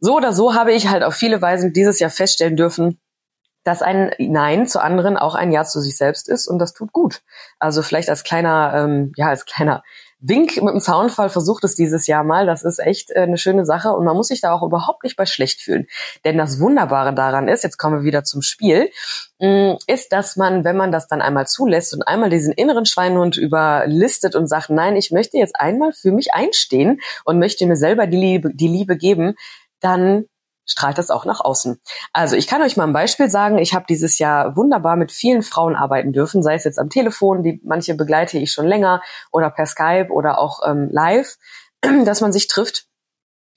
So 0.00 0.16
oder 0.16 0.32
so 0.32 0.54
habe 0.54 0.72
ich 0.72 0.88
halt 0.88 1.02
auf 1.02 1.14
viele 1.14 1.42
Weisen 1.42 1.72
dieses 1.72 1.98
Jahr 1.98 2.10
feststellen 2.10 2.56
dürfen, 2.56 3.00
dass 3.64 3.82
ein 3.82 4.12
Nein 4.18 4.66
zu 4.66 4.80
anderen 4.80 5.16
auch 5.16 5.34
ein 5.34 5.52
Ja 5.52 5.64
zu 5.64 5.80
sich 5.80 5.96
selbst 5.96 6.28
ist 6.28 6.46
und 6.46 6.58
das 6.58 6.72
tut 6.72 6.92
gut. 6.92 7.22
Also 7.58 7.82
vielleicht 7.82 8.08
als 8.08 8.22
kleiner, 8.22 8.72
ähm, 8.74 9.12
ja, 9.16 9.28
als 9.28 9.44
kleiner 9.44 9.82
Wink 10.20 10.56
mit 10.56 10.74
dem 10.74 10.80
Zaunfall 10.80 11.28
versucht 11.28 11.62
es 11.62 11.76
dieses 11.76 12.06
Jahr 12.08 12.24
mal. 12.24 12.46
Das 12.46 12.64
ist 12.64 12.80
echt 12.80 13.10
äh, 13.10 13.20
eine 13.20 13.38
schöne 13.38 13.64
Sache 13.64 13.92
und 13.92 14.04
man 14.04 14.16
muss 14.16 14.28
sich 14.28 14.40
da 14.40 14.52
auch 14.52 14.62
überhaupt 14.62 15.04
nicht 15.04 15.16
bei 15.16 15.26
schlecht 15.26 15.60
fühlen. 15.60 15.86
Denn 16.24 16.36
das 16.36 16.58
Wunderbare 16.58 17.14
daran 17.14 17.46
ist, 17.46 17.62
jetzt 17.62 17.78
kommen 17.78 18.00
wir 18.00 18.04
wieder 18.04 18.24
zum 18.24 18.42
Spiel, 18.42 18.90
mm, 19.38 19.74
ist, 19.86 20.12
dass 20.12 20.36
man, 20.36 20.64
wenn 20.64 20.76
man 20.76 20.90
das 20.90 21.06
dann 21.06 21.22
einmal 21.22 21.46
zulässt 21.46 21.94
und 21.94 22.02
einmal 22.02 22.30
diesen 22.30 22.52
inneren 22.52 22.84
Schweinhund 22.84 23.36
überlistet 23.36 24.34
und 24.34 24.48
sagt, 24.48 24.70
nein, 24.70 24.96
ich 24.96 25.12
möchte 25.12 25.36
jetzt 25.36 25.54
einmal 25.58 25.92
für 25.92 26.10
mich 26.10 26.34
einstehen 26.34 27.00
und 27.24 27.38
möchte 27.38 27.66
mir 27.66 27.76
selber 27.76 28.06
die 28.08 28.16
Liebe, 28.16 28.50
die 28.52 28.68
Liebe 28.68 28.96
geben, 28.96 29.34
dann 29.80 30.24
strahlt 30.68 30.98
das 30.98 31.10
auch 31.10 31.24
nach 31.24 31.40
außen. 31.40 31.80
Also 32.12 32.36
ich 32.36 32.46
kann 32.46 32.62
euch 32.62 32.76
mal 32.76 32.86
ein 32.86 32.92
Beispiel 32.92 33.28
sagen. 33.28 33.58
Ich 33.58 33.74
habe 33.74 33.86
dieses 33.88 34.18
Jahr 34.18 34.54
wunderbar 34.54 34.96
mit 34.96 35.10
vielen 35.10 35.42
Frauen 35.42 35.74
arbeiten 35.74 36.12
dürfen, 36.12 36.42
sei 36.42 36.54
es 36.54 36.64
jetzt 36.64 36.78
am 36.78 36.90
Telefon, 36.90 37.42
die 37.42 37.60
manche 37.64 37.94
begleite 37.94 38.38
ich 38.38 38.52
schon 38.52 38.66
länger 38.66 39.02
oder 39.32 39.50
per 39.50 39.66
Skype 39.66 40.10
oder 40.10 40.38
auch 40.38 40.60
ähm, 40.64 40.88
live, 40.92 41.36
dass 42.04 42.20
man 42.20 42.32
sich 42.32 42.46
trifft. 42.46 42.86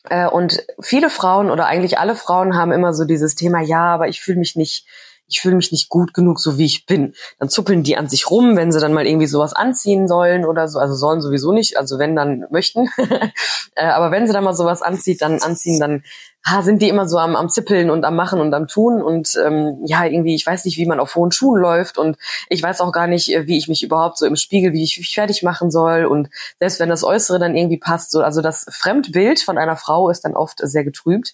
Äh, 0.09 0.27
und 0.27 0.63
viele 0.81 1.09
Frauen 1.09 1.51
oder 1.51 1.67
eigentlich 1.67 1.99
alle 1.99 2.15
Frauen 2.15 2.55
haben 2.55 2.71
immer 2.71 2.93
so 2.93 3.05
dieses 3.05 3.35
Thema, 3.35 3.61
ja, 3.61 3.93
aber 3.93 4.07
ich 4.07 4.21
fühle 4.21 4.39
mich 4.39 4.55
nicht 4.55 4.87
ich 5.31 5.41
fühle 5.41 5.55
mich 5.55 5.71
nicht 5.71 5.89
gut 5.89 6.13
genug, 6.13 6.39
so 6.39 6.57
wie 6.57 6.65
ich 6.65 6.85
bin. 6.85 7.13
Dann 7.39 7.49
zuppeln 7.49 7.83
die 7.83 7.97
an 7.97 8.09
sich 8.09 8.29
rum, 8.29 8.57
wenn 8.57 8.71
sie 8.71 8.79
dann 8.79 8.93
mal 8.93 9.07
irgendwie 9.07 9.27
sowas 9.27 9.53
anziehen 9.53 10.07
sollen 10.07 10.45
oder 10.45 10.67
so. 10.67 10.77
Also 10.77 10.93
sollen 10.93 11.21
sowieso 11.21 11.53
nicht, 11.53 11.77
also 11.77 11.97
wenn 11.97 12.15
dann 12.15 12.45
möchten. 12.51 12.89
Äh, 13.73 13.85
aber 13.85 14.11
wenn 14.11 14.27
sie 14.27 14.33
dann 14.33 14.43
mal 14.43 14.53
sowas 14.53 14.81
anzieht, 14.81 15.21
dann 15.21 15.41
anziehen, 15.41 15.79
dann 15.79 16.03
ha, 16.45 16.61
sind 16.63 16.81
die 16.81 16.89
immer 16.89 17.07
so 17.07 17.17
am, 17.17 17.35
am 17.35 17.49
Zippeln 17.49 17.89
und 17.89 18.03
am 18.03 18.15
Machen 18.15 18.39
und 18.39 18.53
am 18.53 18.67
Tun? 18.67 19.01
Und 19.01 19.37
ähm, 19.43 19.79
ja, 19.85 20.05
irgendwie, 20.05 20.35
ich 20.35 20.45
weiß 20.45 20.65
nicht, 20.65 20.77
wie 20.77 20.85
man 20.85 20.99
auf 20.99 21.15
hohen 21.15 21.31
Schuhen 21.31 21.61
läuft. 21.61 21.97
Und 21.97 22.17
ich 22.49 22.61
weiß 22.63 22.81
auch 22.81 22.91
gar 22.91 23.07
nicht, 23.07 23.33
äh, 23.33 23.47
wie 23.47 23.57
ich 23.57 23.67
mich 23.67 23.83
überhaupt 23.83 24.17
so 24.17 24.25
im 24.25 24.35
Spiegel, 24.35 24.73
wie 24.73 24.83
ich 24.83 24.97
mich 24.97 25.13
fertig 25.13 25.43
machen 25.43 25.71
soll. 25.71 26.05
Und 26.05 26.29
selbst 26.59 26.79
wenn 26.79 26.89
das 26.89 27.03
Äußere 27.03 27.39
dann 27.39 27.55
irgendwie 27.55 27.77
passt, 27.77 28.11
so, 28.11 28.21
also 28.21 28.41
das 28.41 28.65
Fremdbild 28.71 29.41
von 29.41 29.57
einer 29.57 29.75
Frau 29.75 30.09
ist 30.09 30.21
dann 30.21 30.35
oft 30.35 30.59
sehr 30.61 30.83
getrübt. 30.83 31.33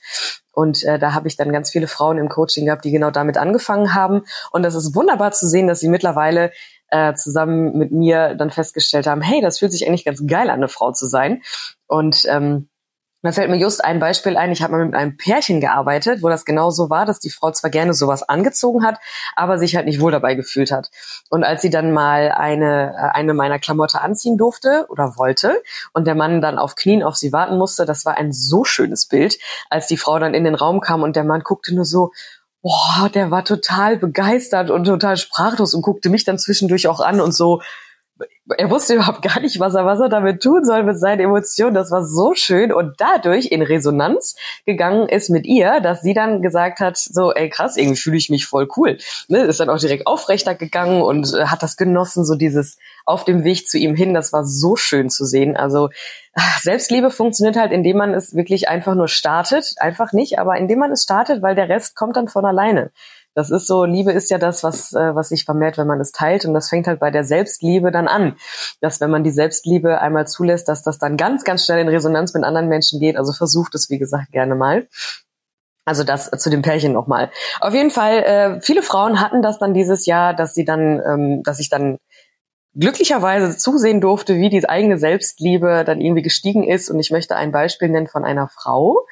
Und 0.52 0.84
äh, 0.84 1.00
da 1.00 1.14
habe 1.14 1.28
ich 1.28 1.38
dann 1.38 1.52
ganz 1.52 1.72
viele 1.72 1.88
Frauen 1.88 2.18
im 2.18 2.30
Coaching 2.30 2.66
gehabt, 2.66 2.84
die 2.84 2.92
genau 2.92 3.12
damit 3.12 3.38
angefangen 3.38 3.94
haben. 3.94 4.24
Und 4.52 4.64
das 4.64 4.76
ist 4.76 4.96
wunderbar 4.96 5.32
zu 5.32 5.48
sehen, 5.48 5.68
dass 5.68 5.80
sie 5.80 5.90
mittlerweile 5.90 6.52
äh, 6.90 7.14
zusammen 7.14 7.78
mit 7.78 7.92
mir 7.92 8.36
dann 8.36 8.50
festgestellt 8.50 9.08
haben, 9.08 9.22
hey, 9.22 9.42
das 9.42 9.60
fühlt 9.60 9.72
sich 9.72 9.88
eigentlich 9.88 10.06
ganz 10.06 10.26
geil 10.26 10.50
an, 10.50 10.58
eine 10.58 10.68
Frau 10.68 10.92
zu 10.92 11.06
sein. 11.06 11.42
Und 11.86 12.26
ähm, 12.28 12.70
da 13.24 13.32
fällt 13.32 13.50
mir 13.50 13.58
just 13.58 13.84
ein 13.84 14.00
Beispiel 14.00 14.38
ein. 14.38 14.52
Ich 14.52 14.62
habe 14.62 14.74
mal 14.74 14.86
mit 14.86 14.94
einem 14.94 15.18
Pärchen 15.18 15.60
gearbeitet, 15.60 16.22
wo 16.22 16.30
das 16.30 16.46
genau 16.46 16.70
so 16.70 16.90
war, 16.90 17.06
dass 17.06 17.20
die 17.20 17.32
Frau 17.32 17.52
zwar 17.52 17.72
gerne 17.72 17.94
sowas 17.94 18.22
angezogen 18.22 18.86
hat, 18.86 19.00
aber 19.36 19.58
sich 19.58 19.76
halt 19.76 19.88
nicht 19.88 20.00
wohl 20.00 20.12
dabei 20.12 20.36
gefühlt 20.36 20.72
hat. 20.72 20.92
Und 21.30 21.44
als 21.44 21.64
sie 21.64 21.72
dann 21.72 21.92
mal 21.92 22.32
eine, 22.32 22.94
äh, 22.96 23.18
eine 23.18 23.34
meiner 23.34 23.58
Klamotte 23.58 24.02
anziehen 24.02 24.38
durfte 24.38 24.86
oder 24.90 25.18
wollte 25.18 25.64
und 25.94 26.06
der 26.06 26.16
Mann 26.16 26.42
dann 26.42 26.60
auf 26.60 26.76
Knien 26.76 27.02
auf 27.02 27.16
sie 27.16 27.34
warten 27.34 27.58
musste, 27.58 27.86
das 27.86 28.06
war 28.06 28.18
ein 28.18 28.32
so 28.32 28.64
schönes 28.64 29.08
Bild, 29.08 29.40
als 29.70 29.88
die 29.88 29.98
Frau 29.98 30.20
dann 30.20 30.36
in 30.36 30.44
den 30.44 30.56
Raum 30.56 30.80
kam 30.80 31.02
und 31.02 31.16
der 31.16 31.24
Mann 31.24 31.42
guckte 31.42 31.74
nur 31.74 31.86
so, 31.86 32.12
boah, 32.62 33.10
der 33.10 33.32
war 33.32 33.44
total 33.46 33.98
begeistert 33.98 34.70
und 34.70 34.86
total 34.86 35.18
sprachlos 35.18 35.74
und 35.74 35.82
guckte 35.82 36.10
mich 36.10 36.24
dann 36.24 36.38
zwischendurch 36.38 36.88
auch 36.88 37.00
an 37.00 37.20
und 37.20 37.34
so, 37.34 37.62
er 38.58 38.70
wusste 38.70 38.96
überhaupt 38.96 39.22
gar 39.22 39.40
nicht, 39.40 39.60
was 39.60 39.76
er, 39.76 39.86
was 39.86 40.00
er 40.00 40.10
damit 40.10 40.42
tun 40.42 40.64
soll 40.64 40.84
mit 40.84 41.00
seinen 41.00 41.20
Emotionen. 41.20 41.74
Das 41.74 41.92
war 41.92 42.06
so 42.06 42.34
schön 42.34 42.72
und 42.72 42.96
dadurch 43.00 43.48
in 43.48 43.62
Resonanz 43.62 44.36
gegangen 44.66 45.10
ist 45.10 45.30
mit 45.30 45.46
ihr, 45.46 45.82
dass 45.82 46.02
sie 46.02 46.14
dann 46.14 46.42
gesagt 46.42 46.80
hat, 46.80 46.98
so, 46.98 47.34
ey 47.34 47.50
krass, 47.50 47.78
irgendwie 47.78 48.00
fühle 48.00 48.18
ich 48.18 48.30
mich 48.30 48.46
voll 48.46 48.68
cool. 48.78 48.98
Ne, 49.28 49.40
ist 49.40 49.60
dann 49.60 49.70
auch 49.70 49.80
direkt 49.80 50.08
aufrechter 50.08 50.56
gegangen 50.56 51.02
und 51.02 51.34
äh, 51.34 51.46
hat 51.46 51.64
das 51.64 51.78
genossen, 51.78 52.26
so 52.26 52.36
dieses 52.36 52.78
auf 53.06 53.26
dem 53.26 53.44
Weg 53.44 53.68
zu 53.68 53.78
ihm 53.78 53.96
hin. 53.96 54.14
Das 54.14 54.34
war 54.34 54.46
so 54.46 54.76
schön 54.76 55.10
zu 55.10 55.26
sehen. 55.26 55.58
Also 55.58 55.90
ach, 56.34 56.60
Selbstliebe 56.62 57.12
funktioniert 57.12 57.58
halt, 57.58 57.72
indem 57.72 57.98
man 57.98 58.14
es 58.14 58.36
wirklich 58.36 58.70
einfach 58.70 58.96
nur 58.96 59.08
startet. 59.08 59.76
Einfach 59.78 60.14
nicht, 60.14 60.40
aber 60.40 60.58
indem 60.58 60.80
man 60.80 60.92
es 60.92 61.04
startet, 61.04 61.42
weil 61.42 61.56
der 61.56 61.70
Rest 61.70 61.96
kommt 61.96 62.16
dann 62.16 62.28
von 62.28 62.46
alleine. 62.46 62.92
Das 63.38 63.52
ist 63.52 63.68
so, 63.68 63.86
Liebe 63.86 64.12
ist 64.12 64.32
ja 64.32 64.40
das, 64.40 64.64
was, 64.64 64.94
äh, 64.94 65.14
was 65.14 65.30
sich 65.30 65.46
vermehrt, 65.46 65.78
wenn 65.78 65.86
man 65.86 66.02
es 66.02 66.12
teilt. 66.12 66.44
Und 66.46 66.56
das 66.56 66.70
fängt 66.70 66.88
halt 66.88 67.00
bei 67.00 67.12
der 67.12 67.24
Selbstliebe 67.24 67.92
dann 67.92 68.08
an. 68.08 68.36
Dass 68.82 69.00
wenn 69.00 69.12
man 69.12 69.24
die 69.24 69.30
Selbstliebe 69.30 70.02
einmal 70.02 70.26
zulässt, 70.26 70.68
dass 70.68 70.82
das 70.82 70.98
dann 70.98 71.18
ganz, 71.18 71.44
ganz 71.44 71.64
schnell 71.64 71.78
in 71.78 71.88
Resonanz 71.88 72.34
mit 72.34 72.44
anderen 72.44 72.68
Menschen 72.68 73.00
geht. 73.00 73.16
Also 73.16 73.34
versucht 73.34 73.76
es, 73.76 73.92
wie 73.92 74.00
gesagt, 74.00 74.32
gerne 74.32 74.56
mal. 74.56 74.88
Also 75.86 76.04
das 76.04 76.32
zu 76.32 76.50
dem 76.50 76.64
Pärchen 76.64 76.94
nochmal. 76.94 77.30
Auf 77.60 77.76
jeden 77.76 77.92
Fall, 77.92 78.24
äh, 78.24 78.62
viele 78.62 78.82
Frauen 78.82 79.22
hatten 79.22 79.44
das 79.44 79.60
dann 79.60 79.76
dieses 79.76 80.08
Jahr, 80.08 80.34
dass 80.34 80.56
sie 80.56 80.66
dann, 80.66 81.00
ähm, 81.08 81.44
dass 81.44 81.60
ich 81.60 81.70
dann 81.70 82.00
glücklicherweise 82.74 83.56
zusehen 83.56 84.02
durfte, 84.02 84.38
wie 84.38 84.50
die 84.50 84.68
eigene 84.68 84.98
Selbstliebe 84.98 85.84
dann 85.86 86.02
irgendwie 86.02 86.24
gestiegen 86.24 86.64
ist. 86.64 86.90
Und 86.90 87.00
ich 87.00 87.12
möchte 87.12 87.36
ein 87.36 87.52
Beispiel 87.52 87.90
nennen 87.90 88.08
von 88.08 88.26
einer 88.26 88.48
Frau, 88.48 89.06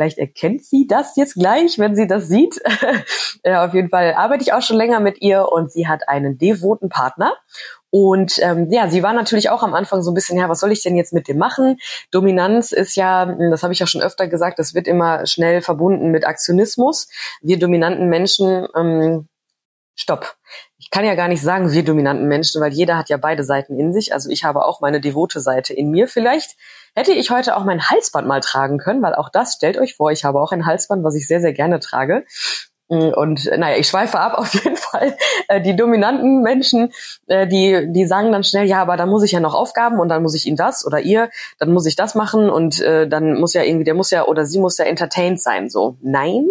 Vielleicht 0.00 0.16
erkennt 0.16 0.64
sie 0.64 0.86
das 0.86 1.14
jetzt 1.16 1.34
gleich, 1.34 1.78
wenn 1.78 1.94
sie 1.94 2.06
das 2.06 2.26
sieht. 2.26 2.58
ja, 3.44 3.66
auf 3.66 3.74
jeden 3.74 3.90
Fall 3.90 4.14
arbeite 4.14 4.42
ich 4.42 4.54
auch 4.54 4.62
schon 4.62 4.78
länger 4.78 4.98
mit 4.98 5.20
ihr 5.20 5.52
und 5.52 5.70
sie 5.70 5.88
hat 5.88 6.08
einen 6.08 6.38
devoten 6.38 6.88
Partner. 6.88 7.36
Und 7.90 8.38
ähm, 8.38 8.70
ja, 8.70 8.88
sie 8.88 9.02
war 9.02 9.12
natürlich 9.12 9.50
auch 9.50 9.62
am 9.62 9.74
Anfang 9.74 10.00
so 10.00 10.10
ein 10.10 10.14
bisschen, 10.14 10.38
ja, 10.38 10.48
was 10.48 10.60
soll 10.60 10.72
ich 10.72 10.82
denn 10.82 10.96
jetzt 10.96 11.12
mit 11.12 11.28
dem 11.28 11.36
machen? 11.36 11.76
Dominanz 12.12 12.72
ist 12.72 12.96
ja, 12.96 13.26
das 13.26 13.62
habe 13.62 13.74
ich 13.74 13.78
ja 13.78 13.86
schon 13.86 14.00
öfter 14.00 14.26
gesagt, 14.26 14.58
das 14.58 14.72
wird 14.72 14.88
immer 14.88 15.26
schnell 15.26 15.60
verbunden 15.60 16.10
mit 16.10 16.26
Aktionismus. 16.26 17.10
Wir 17.42 17.58
dominanten 17.58 18.08
Menschen, 18.08 18.68
ähm, 18.74 19.28
stopp. 19.94 20.34
Ich 20.78 20.88
kann 20.88 21.04
ja 21.04 21.14
gar 21.14 21.28
nicht 21.28 21.42
sagen, 21.42 21.72
wir 21.72 21.84
dominanten 21.84 22.26
Menschen, 22.26 22.62
weil 22.62 22.72
jeder 22.72 22.96
hat 22.96 23.10
ja 23.10 23.18
beide 23.18 23.44
Seiten 23.44 23.78
in 23.78 23.92
sich. 23.92 24.14
Also 24.14 24.30
ich 24.30 24.44
habe 24.44 24.64
auch 24.64 24.80
meine 24.80 25.02
devote 25.02 25.40
Seite 25.40 25.74
in 25.74 25.90
mir 25.90 26.08
vielleicht 26.08 26.56
hätte 26.94 27.12
ich 27.12 27.30
heute 27.30 27.56
auch 27.56 27.64
mein 27.64 27.88
Halsband 27.88 28.26
mal 28.26 28.40
tragen 28.40 28.78
können, 28.78 29.02
weil 29.02 29.14
auch 29.14 29.28
das, 29.28 29.54
stellt 29.54 29.78
euch 29.78 29.96
vor, 29.96 30.10
ich 30.10 30.24
habe 30.24 30.40
auch 30.40 30.52
ein 30.52 30.66
Halsband, 30.66 31.04
was 31.04 31.14
ich 31.14 31.26
sehr, 31.26 31.40
sehr 31.40 31.52
gerne 31.52 31.80
trage. 31.80 32.24
Mm, 32.90 33.12
und 33.14 33.44
naja, 33.56 33.76
ich 33.76 33.88
schweife 33.88 34.18
ab 34.18 34.34
auf 34.36 34.52
jeden 34.52 34.76
Fall. 34.76 35.16
Äh, 35.48 35.60
die 35.60 35.76
dominanten 35.76 36.42
Menschen, 36.42 36.92
äh, 37.28 37.46
die, 37.46 37.86
die 37.92 38.04
sagen 38.04 38.32
dann 38.32 38.44
schnell, 38.44 38.66
ja, 38.66 38.82
aber 38.82 38.96
da 38.96 39.06
muss 39.06 39.22
ich 39.22 39.32
ja 39.32 39.40
noch 39.40 39.54
Aufgaben 39.54 40.00
und 40.00 40.08
dann 40.08 40.22
muss 40.22 40.34
ich 40.34 40.46
ihn 40.46 40.56
das 40.56 40.84
oder 40.84 41.00
ihr, 41.00 41.30
dann 41.58 41.72
muss 41.72 41.86
ich 41.86 41.96
das 41.96 42.14
machen 42.14 42.50
und 42.50 42.80
äh, 42.80 43.08
dann 43.08 43.38
muss 43.38 43.54
ja 43.54 43.62
irgendwie, 43.62 43.84
der 43.84 43.94
muss 43.94 44.10
ja 44.10 44.26
oder 44.26 44.44
sie 44.44 44.58
muss 44.58 44.76
ja 44.76 44.84
entertained 44.84 45.40
sein. 45.40 45.70
So, 45.70 45.96
nein, 46.02 46.48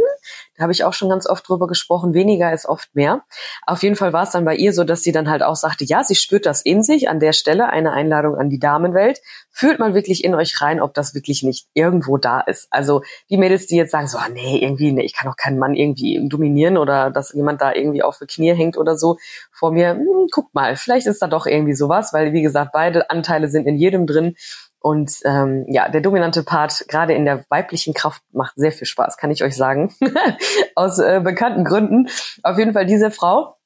da 0.60 0.64
habe 0.64 0.74
ich 0.74 0.84
auch 0.84 0.92
schon 0.92 1.08
ganz 1.08 1.26
oft 1.26 1.48
drüber 1.48 1.68
gesprochen, 1.68 2.14
weniger 2.14 2.52
ist 2.52 2.66
oft 2.66 2.94
mehr. 2.94 3.24
Auf 3.66 3.82
jeden 3.82 3.96
Fall 3.96 4.12
war 4.12 4.24
es 4.24 4.32
dann 4.32 4.44
bei 4.44 4.58
ihr 4.58 4.74
so, 4.74 4.84
dass 4.84 5.04
sie 5.04 5.14
dann 5.14 5.30
halt 5.30 5.42
auch 5.42 5.56
sagte, 5.56 5.86
ja, 5.86 6.04
sie 6.04 6.16
spürt 6.16 6.46
das 6.46 6.62
in 6.62 6.84
sich, 6.84 7.08
an 7.08 7.22
der 7.22 7.32
Stelle 7.32 7.70
eine 7.70 7.94
Einladung 7.94 8.36
an 8.36 8.50
die 8.50 8.60
Damenwelt. 8.60 9.22
Fühlt 9.52 9.80
mal 9.80 9.94
wirklich 9.94 10.22
in 10.22 10.36
euch 10.36 10.62
rein, 10.62 10.82
ob 10.82 10.94
das 10.94 11.16
wirklich 11.16 11.44
nicht 11.44 11.68
irgendwo 11.74 12.18
da 12.18 12.42
ist. 12.42 12.68
Also 12.72 13.04
die 13.30 13.38
Mädels, 13.38 13.68
die 13.68 13.78
jetzt 13.78 13.92
sagen, 13.92 14.10
so, 14.10 14.18
ah, 14.18 14.28
nee, 14.28 14.58
irgendwie, 14.58 14.92
nee, 14.92 15.04
ich 15.04 15.16
kann 15.16 15.30
doch 15.30 15.38
keinen 15.38 15.60
Mann 15.60 15.76
irgendwie 15.76 16.28
dominieren 16.28 16.78
oder 16.78 17.10
dass 17.10 17.34
jemand 17.34 17.62
da 17.62 17.74
irgendwie 17.74 18.04
auf 18.04 18.18
die 18.20 18.26
Knie 18.26 18.54
hängt 18.54 18.78
oder 18.78 18.98
so 18.98 19.18
vor 19.54 19.72
mir, 19.72 19.92
hm, 19.92 20.28
guckt 20.30 20.54
mal, 20.54 20.76
vielleicht 20.76 21.08
ist 21.08 21.22
da 21.22 21.28
doch 21.28 21.46
irgendwie 21.46 21.74
sowas, 21.74 22.12
weil 22.12 22.34
wie 22.34 22.42
gesagt, 22.42 22.74
beide 22.74 23.10
Anteile 23.10 23.48
sind 23.48 23.66
in 23.66 23.78
jedem 23.78 24.08
drin 24.08 24.36
und 24.80 25.12
ähm, 25.26 25.66
ja, 25.68 25.90
der 25.90 26.02
dominante 26.02 26.44
Part, 26.44 26.86
gerade 26.88 27.14
in 27.14 27.26
der 27.26 27.44
weiblichen 27.50 27.94
Kraft, 27.94 28.22
macht 28.32 28.54
sehr 28.56 28.72
viel 28.72 28.88
Spaß, 28.88 29.18
kann 29.18 29.32
ich 29.32 29.44
euch 29.44 29.56
sagen. 29.56 29.94
Aus 30.76 31.00
äh, 31.00 31.20
bekannten 31.24 31.66
Gründen. 31.66 32.08
Auf 32.44 32.58
jeden 32.58 32.74
Fall 32.74 32.86
diese 32.86 33.12
Frau 33.12 33.59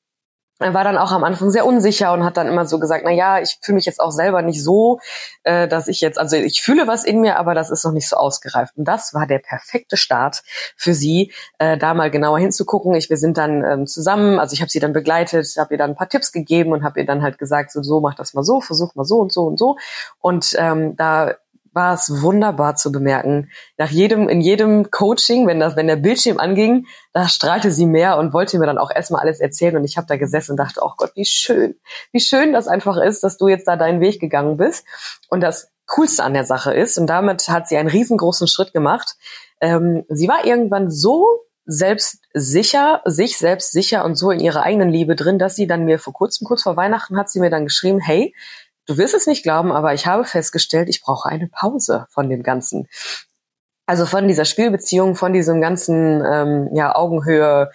er 0.63 0.73
war 0.73 0.83
dann 0.83 0.97
auch 0.97 1.11
am 1.11 1.23
Anfang 1.23 1.51
sehr 1.51 1.65
unsicher 1.65 2.13
und 2.13 2.23
hat 2.23 2.37
dann 2.37 2.47
immer 2.47 2.65
so 2.65 2.79
gesagt, 2.79 3.03
na 3.05 3.11
ja, 3.11 3.39
ich 3.39 3.59
fühle 3.61 3.75
mich 3.75 3.85
jetzt 3.85 3.99
auch 3.99 4.11
selber 4.11 4.41
nicht 4.41 4.63
so, 4.63 4.99
äh, 5.43 5.67
dass 5.67 5.87
ich 5.87 6.01
jetzt, 6.01 6.17
also 6.17 6.35
ich 6.35 6.61
fühle 6.61 6.87
was 6.87 7.03
in 7.03 7.21
mir, 7.21 7.37
aber 7.37 7.53
das 7.53 7.69
ist 7.69 7.83
noch 7.85 7.91
nicht 7.91 8.09
so 8.09 8.15
ausgereift. 8.15 8.77
Und 8.77 8.85
das 8.85 9.13
war 9.13 9.27
der 9.27 9.39
perfekte 9.39 9.97
Start 9.97 10.43
für 10.75 10.93
sie, 10.93 11.31
äh, 11.59 11.77
da 11.77 11.93
mal 11.93 12.09
genauer 12.09 12.39
hinzugucken. 12.39 12.95
Ich, 12.95 13.09
wir 13.09 13.17
sind 13.17 13.37
dann 13.37 13.63
ähm, 13.63 13.87
zusammen, 13.87 14.39
also 14.39 14.53
ich 14.53 14.61
habe 14.61 14.71
sie 14.71 14.79
dann 14.79 14.93
begleitet, 14.93 15.47
habe 15.57 15.73
ihr 15.73 15.77
dann 15.77 15.91
ein 15.91 15.95
paar 15.95 16.09
Tipps 16.09 16.31
gegeben 16.31 16.71
und 16.71 16.83
habe 16.83 16.99
ihr 16.99 17.05
dann 17.05 17.21
halt 17.21 17.37
gesagt, 17.37 17.71
so, 17.71 17.83
so 17.83 17.99
mach 17.99 18.15
das 18.15 18.33
mal 18.33 18.43
so, 18.43 18.61
versuch 18.61 18.95
mal 18.95 19.05
so 19.05 19.19
und 19.19 19.31
so 19.31 19.43
und 19.43 19.59
so. 19.59 19.77
Und 20.19 20.55
ähm, 20.57 20.95
da 20.95 21.35
war 21.73 21.93
es 21.93 22.21
wunderbar 22.21 22.75
zu 22.75 22.91
bemerken. 22.91 23.49
Nach 23.77 23.89
jedem, 23.89 24.29
in 24.29 24.41
jedem 24.41 24.91
Coaching, 24.91 25.47
wenn 25.47 25.59
das, 25.59 25.75
wenn 25.75 25.87
der 25.87 25.95
Bildschirm 25.95 26.39
anging, 26.39 26.85
da 27.13 27.27
strahlte 27.27 27.71
sie 27.71 27.85
mehr 27.85 28.17
und 28.17 28.33
wollte 28.33 28.59
mir 28.59 28.65
dann 28.65 28.77
auch 28.77 28.91
erstmal 28.91 29.21
alles 29.21 29.39
erzählen. 29.39 29.75
Und 29.77 29.83
ich 29.83 29.97
habe 29.97 30.07
da 30.07 30.17
gesessen 30.17 30.51
und 30.51 30.57
dachte, 30.57 30.81
oh 30.83 30.91
Gott, 30.97 31.11
wie 31.15 31.25
schön, 31.25 31.75
wie 32.11 32.19
schön 32.19 32.53
das 32.53 32.67
einfach 32.67 32.97
ist, 32.97 33.23
dass 33.23 33.37
du 33.37 33.47
jetzt 33.47 33.67
da 33.67 33.75
deinen 33.75 34.01
Weg 34.01 34.19
gegangen 34.19 34.57
bist. 34.57 34.85
Und 35.29 35.41
das 35.41 35.71
Coolste 35.85 36.23
an 36.23 36.33
der 36.33 36.45
Sache 36.45 36.73
ist, 36.73 36.97
und 36.97 37.07
damit 37.07 37.49
hat 37.49 37.67
sie 37.67 37.77
einen 37.77 37.89
riesengroßen 37.89 38.47
Schritt 38.47 38.73
gemacht. 38.73 39.15
Ähm, 39.61 40.05
sie 40.09 40.27
war 40.27 40.45
irgendwann 40.45 40.89
so 40.89 41.41
selbstsicher, 41.65 43.01
sich 43.05 43.37
selbst 43.37 43.71
sicher 43.71 44.03
und 44.03 44.15
so 44.15 44.31
in 44.31 44.39
ihrer 44.39 44.63
eigenen 44.63 44.89
Liebe 44.89 45.15
drin, 45.15 45.39
dass 45.39 45.55
sie 45.55 45.67
dann 45.67 45.85
mir 45.85 45.97
vor 45.97 46.13
kurzem, 46.13 46.45
kurz 46.45 46.63
vor 46.63 46.75
Weihnachten, 46.75 47.17
hat 47.17 47.29
sie 47.29 47.39
mir 47.39 47.49
dann 47.49 47.65
geschrieben, 47.65 47.99
hey, 47.99 48.33
du 48.85 48.97
wirst 48.97 49.13
es 49.13 49.27
nicht 49.27 49.43
glauben, 49.43 49.71
aber 49.71 49.93
ich 49.93 50.05
habe 50.05 50.25
festgestellt, 50.25 50.89
ich 50.89 51.01
brauche 51.01 51.29
eine 51.29 51.47
Pause 51.47 52.05
von 52.09 52.29
dem 52.29 52.43
Ganzen. 52.43 52.87
Also 53.85 54.05
von 54.05 54.27
dieser 54.27 54.45
Spielbeziehung, 54.45 55.15
von 55.15 55.33
diesem 55.33 55.59
ganzen 55.59 56.23
ähm, 56.25 56.69
ja, 56.73 56.95
Augenhöhe, 56.95 57.71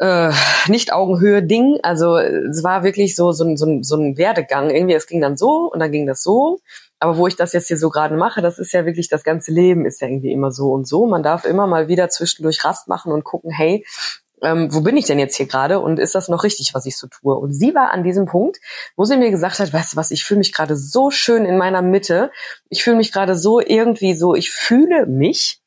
äh, 0.00 0.32
nicht 0.68 0.92
Augenhöhe 0.92 1.42
Ding. 1.42 1.78
Also 1.82 2.16
es 2.16 2.64
war 2.64 2.82
wirklich 2.82 3.14
so, 3.14 3.32
so, 3.32 3.56
so, 3.56 3.82
so 3.82 3.96
ein 3.96 4.18
Werdegang. 4.18 4.70
Irgendwie, 4.70 4.94
es 4.94 5.06
ging 5.06 5.20
dann 5.20 5.36
so 5.36 5.70
und 5.72 5.78
dann 5.80 5.92
ging 5.92 6.06
das 6.06 6.22
so. 6.22 6.60
Aber 6.98 7.18
wo 7.18 7.26
ich 7.26 7.36
das 7.36 7.52
jetzt 7.52 7.68
hier 7.68 7.76
so 7.76 7.90
gerade 7.90 8.16
mache, 8.16 8.40
das 8.40 8.58
ist 8.58 8.72
ja 8.72 8.86
wirklich 8.86 9.08
das 9.08 9.22
ganze 9.22 9.52
Leben 9.52 9.84
ist 9.84 10.00
ja 10.00 10.08
irgendwie 10.08 10.32
immer 10.32 10.50
so 10.50 10.72
und 10.72 10.88
so. 10.88 11.06
Man 11.06 11.22
darf 11.22 11.44
immer 11.44 11.66
mal 11.66 11.88
wieder 11.88 12.08
zwischendurch 12.08 12.64
Rast 12.64 12.88
machen 12.88 13.12
und 13.12 13.22
gucken, 13.22 13.50
hey, 13.50 13.84
ähm, 14.42 14.72
wo 14.72 14.80
bin 14.80 14.96
ich 14.96 15.06
denn 15.06 15.18
jetzt 15.18 15.36
hier 15.36 15.46
gerade 15.46 15.80
und 15.80 15.98
ist 15.98 16.14
das 16.14 16.28
noch 16.28 16.44
richtig, 16.44 16.74
was 16.74 16.86
ich 16.86 16.96
so 16.96 17.06
tue? 17.06 17.34
Und 17.34 17.52
sie 17.52 17.74
war 17.74 17.90
an 17.90 18.02
diesem 18.02 18.26
Punkt, 18.26 18.58
wo 18.96 19.04
sie 19.04 19.16
mir 19.16 19.30
gesagt 19.30 19.58
hat, 19.58 19.72
weißt 19.72 19.94
du 19.94 19.96
was, 19.96 20.10
ich 20.10 20.24
fühle 20.24 20.38
mich 20.38 20.52
gerade 20.52 20.76
so 20.76 21.10
schön 21.10 21.44
in 21.44 21.56
meiner 21.56 21.82
Mitte. 21.82 22.30
Ich 22.68 22.84
fühle 22.84 22.96
mich 22.96 23.12
gerade 23.12 23.36
so 23.36 23.60
irgendwie 23.60 24.14
so, 24.14 24.34
ich 24.34 24.50
fühle 24.50 25.06
mich 25.06 25.60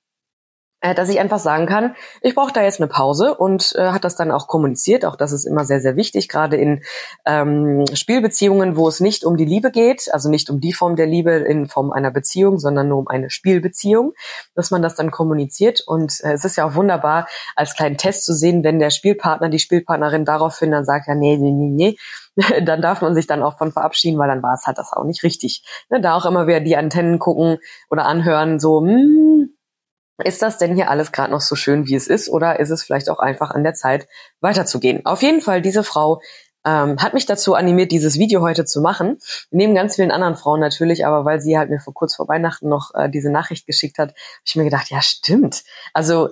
dass 0.82 1.10
ich 1.10 1.20
einfach 1.20 1.40
sagen 1.40 1.66
kann, 1.66 1.96
ich 2.22 2.36
brauche 2.36 2.54
da 2.54 2.64
jetzt 2.64 2.80
eine 2.80 2.88
Pause 2.88 3.36
und 3.36 3.74
äh, 3.76 3.90
hat 3.90 4.06
das 4.06 4.16
dann 4.16 4.32
auch 4.32 4.48
kommuniziert. 4.48 5.04
Auch 5.04 5.18
das 5.18 5.34
ist 5.34 5.46
immer 5.46 5.66
sehr, 5.66 5.82
sehr 5.82 5.98
wichtig, 5.98 6.30
gerade 6.30 6.56
in 6.56 6.84
ähm, 7.26 7.86
Spielbeziehungen, 7.94 8.78
wo 8.78 8.88
es 8.88 9.02
nicht 9.02 9.26
um 9.26 9.36
die 9.36 9.46
Liebe 9.46 9.72
geht, 9.72 10.10
also 10.14 10.30
nicht 10.30 10.50
um 10.50 10.62
die 10.62 10.72
Form 10.72 10.96
der 10.96 11.06
Liebe 11.06 11.32
in 11.32 11.68
Form 11.68 11.92
einer 11.92 12.12
Beziehung, 12.12 12.60
sondern 12.60 12.88
nur 12.88 13.00
um 13.00 13.08
eine 13.08 13.30
Spielbeziehung, 13.30 14.14
dass 14.56 14.72
man 14.72 14.82
das 14.82 14.96
dann 14.96 15.12
kommuniziert. 15.12 15.82
Und 15.86 16.22
äh, 16.24 16.34
es 16.34 16.46
ist 16.46 16.56
ja 16.56 16.66
auch 16.66 16.76
wunderbar, 16.76 17.28
als 17.56 17.76
kleinen 17.76 17.98
Test 17.98 18.24
zu 18.24 18.34
sehen, 18.34 18.64
wenn 18.64 18.80
der 18.80 18.90
Spielpartner, 18.90 19.50
die 19.50 19.60
Spielpartnerin 19.60 20.24
daraufhin 20.24 20.72
dann 20.72 20.86
sagt, 20.86 21.08
ja, 21.08 21.16
nee, 21.16 21.36
nee, 21.36 21.52
nee, 21.52 21.72
nee, 21.72 21.98
dann 22.64 22.82
darf 22.82 23.02
man 23.02 23.16
sich 23.16 23.28
dann 23.28 23.44
auch 23.44 23.58
von 23.58 23.74
verabschieden, 23.74 24.18
weil 24.18 24.30
dann 24.30 24.44
war 24.44 24.54
es 24.54 24.66
halt 24.66 24.78
das 24.78 24.94
auch 24.94 25.04
nicht 25.04 25.24
richtig. 25.24 25.64
Ne, 25.90 26.00
da 26.00 26.16
auch 26.16 26.26
immer 26.26 26.48
wieder 26.48 26.62
die 26.62 26.78
Antennen 26.78 27.20
gucken 27.20 27.58
oder 27.90 28.06
anhören, 28.06 28.60
so, 28.60 28.80
hm, 28.80 29.50
ist 30.24 30.42
das 30.42 30.58
denn 30.58 30.76
hier 30.76 30.90
alles 30.90 31.12
gerade 31.12 31.32
noch 31.32 31.42
so 31.42 31.56
schön, 31.56 31.88
wie 31.88 31.96
es 31.96 32.08
ist, 32.08 32.30
oder 32.30 32.60
ist 32.60 32.70
es 32.70 32.84
vielleicht 32.84 33.10
auch 33.10 33.20
einfach 33.20 33.52
an 33.52 33.64
der 33.64 33.74
Zeit, 33.74 34.08
weiterzugehen? 34.42 35.06
Auf 35.06 35.22
jeden 35.22 35.42
Fall, 35.42 35.62
diese 35.62 35.84
Frau 35.84 36.22
ähm, 36.66 36.98
hat 37.00 37.14
mich 37.14 37.26
dazu 37.26 37.56
animiert, 37.56 37.92
dieses 37.92 38.18
Video 38.18 38.42
heute 38.42 38.66
zu 38.66 38.82
machen. 38.82 39.18
Neben 39.52 39.76
ganz 39.76 39.96
vielen 39.96 40.12
anderen 40.12 40.36
Frauen 40.36 40.60
natürlich, 40.60 41.06
aber 41.06 41.26
weil 41.26 41.40
sie 41.40 41.58
halt 41.58 41.70
mir 41.70 41.80
vor 41.80 41.94
kurz 41.94 42.16
vor 42.16 42.28
Weihnachten 42.28 42.68
noch 42.68 42.92
äh, 42.94 43.10
diese 43.10 43.32
Nachricht 43.32 43.66
geschickt 43.66 43.98
hat, 43.98 44.10
habe 44.10 44.18
ich 44.46 44.56
mir 44.56 44.66
gedacht, 44.66 44.90
ja 44.90 45.02
stimmt. 45.02 45.64
Also 45.94 46.30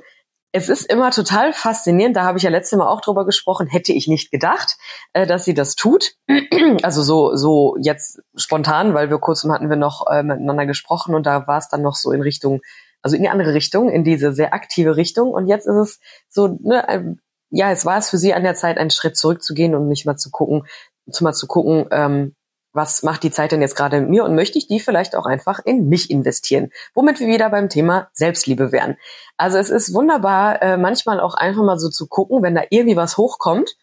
es 0.54 0.70
ist 0.70 0.92
immer 0.92 1.12
total 1.12 1.54
faszinierend, 1.54 2.16
da 2.16 2.24
habe 2.24 2.38
ich 2.38 2.44
ja 2.44 2.50
letztes 2.50 2.78
Mal 2.78 2.88
auch 2.88 3.02
drüber 3.02 3.26
gesprochen, 3.26 3.68
hätte 3.68 3.94
ich 3.94 4.08
nicht 4.08 4.32
gedacht, 4.32 4.78
äh, 5.14 5.28
dass 5.28 5.46
sie 5.46 5.54
das 5.54 5.76
tut. 5.76 6.14
also 6.84 7.04
so, 7.04 7.36
so 7.36 7.76
jetzt 7.80 8.22
spontan, 8.36 8.94
weil 8.94 9.10
wir 9.10 9.20
kurzem 9.20 9.52
hatten 9.52 9.70
wir 9.70 9.78
noch 9.78 10.08
äh, 10.08 10.24
miteinander 10.24 10.66
gesprochen 10.66 11.16
und 11.16 11.26
da 11.26 11.48
war 11.48 11.58
es 11.58 11.70
dann 11.70 11.82
noch 11.82 11.96
so 11.96 12.12
in 12.12 12.22
Richtung 12.22 12.62
also 13.08 13.16
in 13.16 13.24
die 13.24 13.30
andere 13.30 13.54
Richtung, 13.54 13.90
in 13.90 14.04
diese 14.04 14.34
sehr 14.34 14.54
aktive 14.54 14.98
Richtung. 14.98 15.32
Und 15.32 15.48
jetzt 15.48 15.66
ist 15.66 15.76
es 15.76 16.00
so, 16.28 16.58
ne, 16.62 17.18
ja, 17.50 17.72
es 17.72 17.86
war 17.86 17.98
es 17.98 18.10
für 18.10 18.18
sie 18.18 18.34
an 18.34 18.44
der 18.44 18.56
Zeit, 18.56 18.78
einen 18.78 18.90
Schritt 18.90 19.16
zurückzugehen 19.16 19.74
und 19.76 19.88
nicht 19.88 20.06
mal 20.06 20.18
zu 20.18 20.30
gucken, 20.30 20.68
zu 21.10 21.24
mal 21.24 21.34
zu 21.34 21.48
gucken, 21.48 21.88
ähm, 21.92 22.36
was 22.74 23.02
macht 23.02 23.24
die 23.24 23.32
Zeit 23.32 23.54
denn 23.54 23.62
jetzt 23.62 23.78
gerade 23.78 24.02
mit 24.02 24.10
mir 24.10 24.26
und 24.26 24.36
möchte 24.36 24.58
ich 24.58 24.68
die 24.68 24.82
vielleicht 24.82 25.16
auch 25.16 25.26
einfach 25.26 25.60
in 25.64 25.88
mich 25.88 26.12
investieren, 26.12 26.70
womit 26.94 27.20
wir 27.20 27.28
wieder 27.28 27.50
beim 27.50 27.70
Thema 27.70 28.10
Selbstliebe 28.14 28.72
wären. 28.72 28.98
Also 29.38 29.58
es 29.58 29.70
ist 29.70 29.94
wunderbar, 29.94 30.62
äh, 30.62 30.78
manchmal 30.78 31.20
auch 31.20 31.34
einfach 31.34 31.64
mal 31.64 31.80
so 31.80 31.90
zu 31.90 32.08
gucken, 32.08 32.44
wenn 32.44 32.56
da 32.56 32.64
irgendwie 32.70 32.98
was 32.98 33.18
hochkommt, 33.18 33.78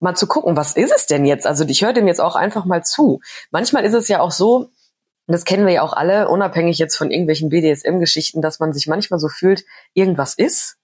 mal 0.00 0.16
zu 0.16 0.26
gucken, 0.26 0.56
was 0.56 0.74
ist 0.74 0.92
es 0.94 1.06
denn 1.06 1.26
jetzt? 1.26 1.46
Also 1.46 1.64
ich 1.64 1.84
höre 1.84 1.92
dem 1.92 2.08
jetzt 2.08 2.20
auch 2.20 2.34
einfach 2.34 2.64
mal 2.64 2.82
zu. 2.82 3.20
Manchmal 3.50 3.84
ist 3.84 3.94
es 3.94 4.08
ja 4.08 4.20
auch 4.20 4.32
so, 4.32 4.70
und 5.28 5.32
das 5.32 5.44
kennen 5.44 5.66
wir 5.66 5.74
ja 5.74 5.82
auch 5.82 5.92
alle, 5.92 6.28
unabhängig 6.28 6.78
jetzt 6.78 6.96
von 6.96 7.10
irgendwelchen 7.10 7.50
BDSM-Geschichten, 7.50 8.40
dass 8.40 8.60
man 8.60 8.72
sich 8.72 8.86
manchmal 8.86 9.20
so 9.20 9.28
fühlt, 9.28 9.62
irgendwas 9.92 10.32
ist, 10.32 10.78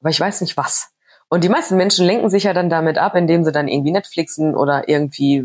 aber 0.00 0.10
ich 0.10 0.18
weiß 0.18 0.40
nicht 0.40 0.56
was. 0.56 0.88
Und 1.28 1.44
die 1.44 1.48
meisten 1.48 1.76
Menschen 1.76 2.04
lenken 2.04 2.28
sich 2.28 2.42
ja 2.42 2.52
dann 2.52 2.68
damit 2.68 2.98
ab, 2.98 3.14
indem 3.14 3.44
sie 3.44 3.52
dann 3.52 3.68
irgendwie 3.68 3.92
Netflixen 3.92 4.56
oder 4.56 4.88
irgendwie, 4.88 5.44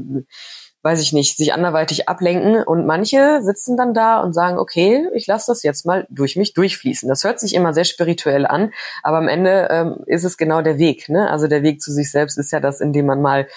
weiß 0.81 0.99
ich 0.99 1.13
nicht, 1.13 1.38
sich 1.38 1.53
anderweitig 1.53 2.09
ablenken. 2.09 2.63
Und 2.63 2.88
manche 2.88 3.43
sitzen 3.43 3.77
dann 3.77 3.93
da 3.93 4.19
und 4.19 4.33
sagen, 4.33 4.57
okay, 4.57 5.07
ich 5.13 5.27
lasse 5.27 5.51
das 5.51 5.62
jetzt 5.62 5.85
mal 5.85 6.07
durch 6.09 6.35
mich 6.35 6.53
durchfließen. 6.55 7.07
Das 7.07 7.23
hört 7.23 7.39
sich 7.39 7.53
immer 7.53 7.75
sehr 7.75 7.85
spirituell 7.85 8.47
an, 8.47 8.73
aber 9.03 9.17
am 9.17 9.27
Ende 9.27 9.67
ähm, 9.69 10.03
ist 10.07 10.23
es 10.23 10.38
genau 10.38 10.63
der 10.63 10.79
Weg. 10.79 11.07
Ne? 11.07 11.29
Also 11.29 11.47
der 11.47 11.62
Weg 11.62 11.83
zu 11.83 11.91
sich 11.91 12.09
selbst 12.09 12.39
ist 12.39 12.51
ja 12.51 12.59
das, 12.59 12.81
indem 12.81 13.05
man 13.05 13.21
mal 13.21 13.47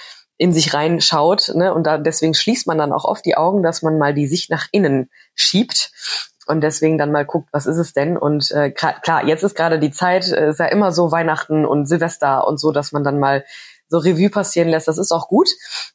in 0.43 0.53
sich 0.53 0.75
reinschaut. 0.75 1.53
Ne? 1.55 1.73
Und 1.73 1.85
da, 1.85 1.99
deswegen 1.99 2.35
schließt 2.35 2.67
man 2.67 2.77
dann 2.77 2.93
auch 2.93 3.05
oft 3.05 3.25
die 3.25 3.37
Augen, 3.37 3.63
dass 3.63 3.83
man 3.83 3.97
mal 3.97 4.13
die 4.13 4.27
Sicht 4.27 4.51
nach 4.51 4.67
innen 4.73 5.09
schiebt 5.37 5.93
und 6.49 6.63
deswegen 6.63 6.99
dann 6.99 7.13
mal 7.13 7.25
guckt, 7.25 7.49
was 7.53 7.67
ist 7.67 7.77
es 7.77 7.93
denn? 7.93 8.17
Und 8.17 8.51
äh, 8.51 8.73
klar, 8.73 9.25
jetzt 9.25 9.45
ist 9.45 9.55
gerade 9.55 9.79
die 9.79 9.93
Zeit, 9.93 10.33
äh, 10.33 10.51
ist 10.51 10.59
ja 10.59 10.67
immer 10.67 10.91
so 10.91 11.13
Weihnachten 11.13 11.65
und 11.65 11.87
Silvester 11.87 12.45
und 12.49 12.59
so, 12.59 12.73
dass 12.73 12.91
man 12.91 13.05
dann 13.05 13.21
mal 13.21 13.45
so 13.87 13.99
Revue 13.99 14.31
passieren 14.31 14.69
lässt. 14.69 14.89
Das 14.89 14.99
ist 14.99 15.13
auch 15.13 15.29
gut. 15.29 15.49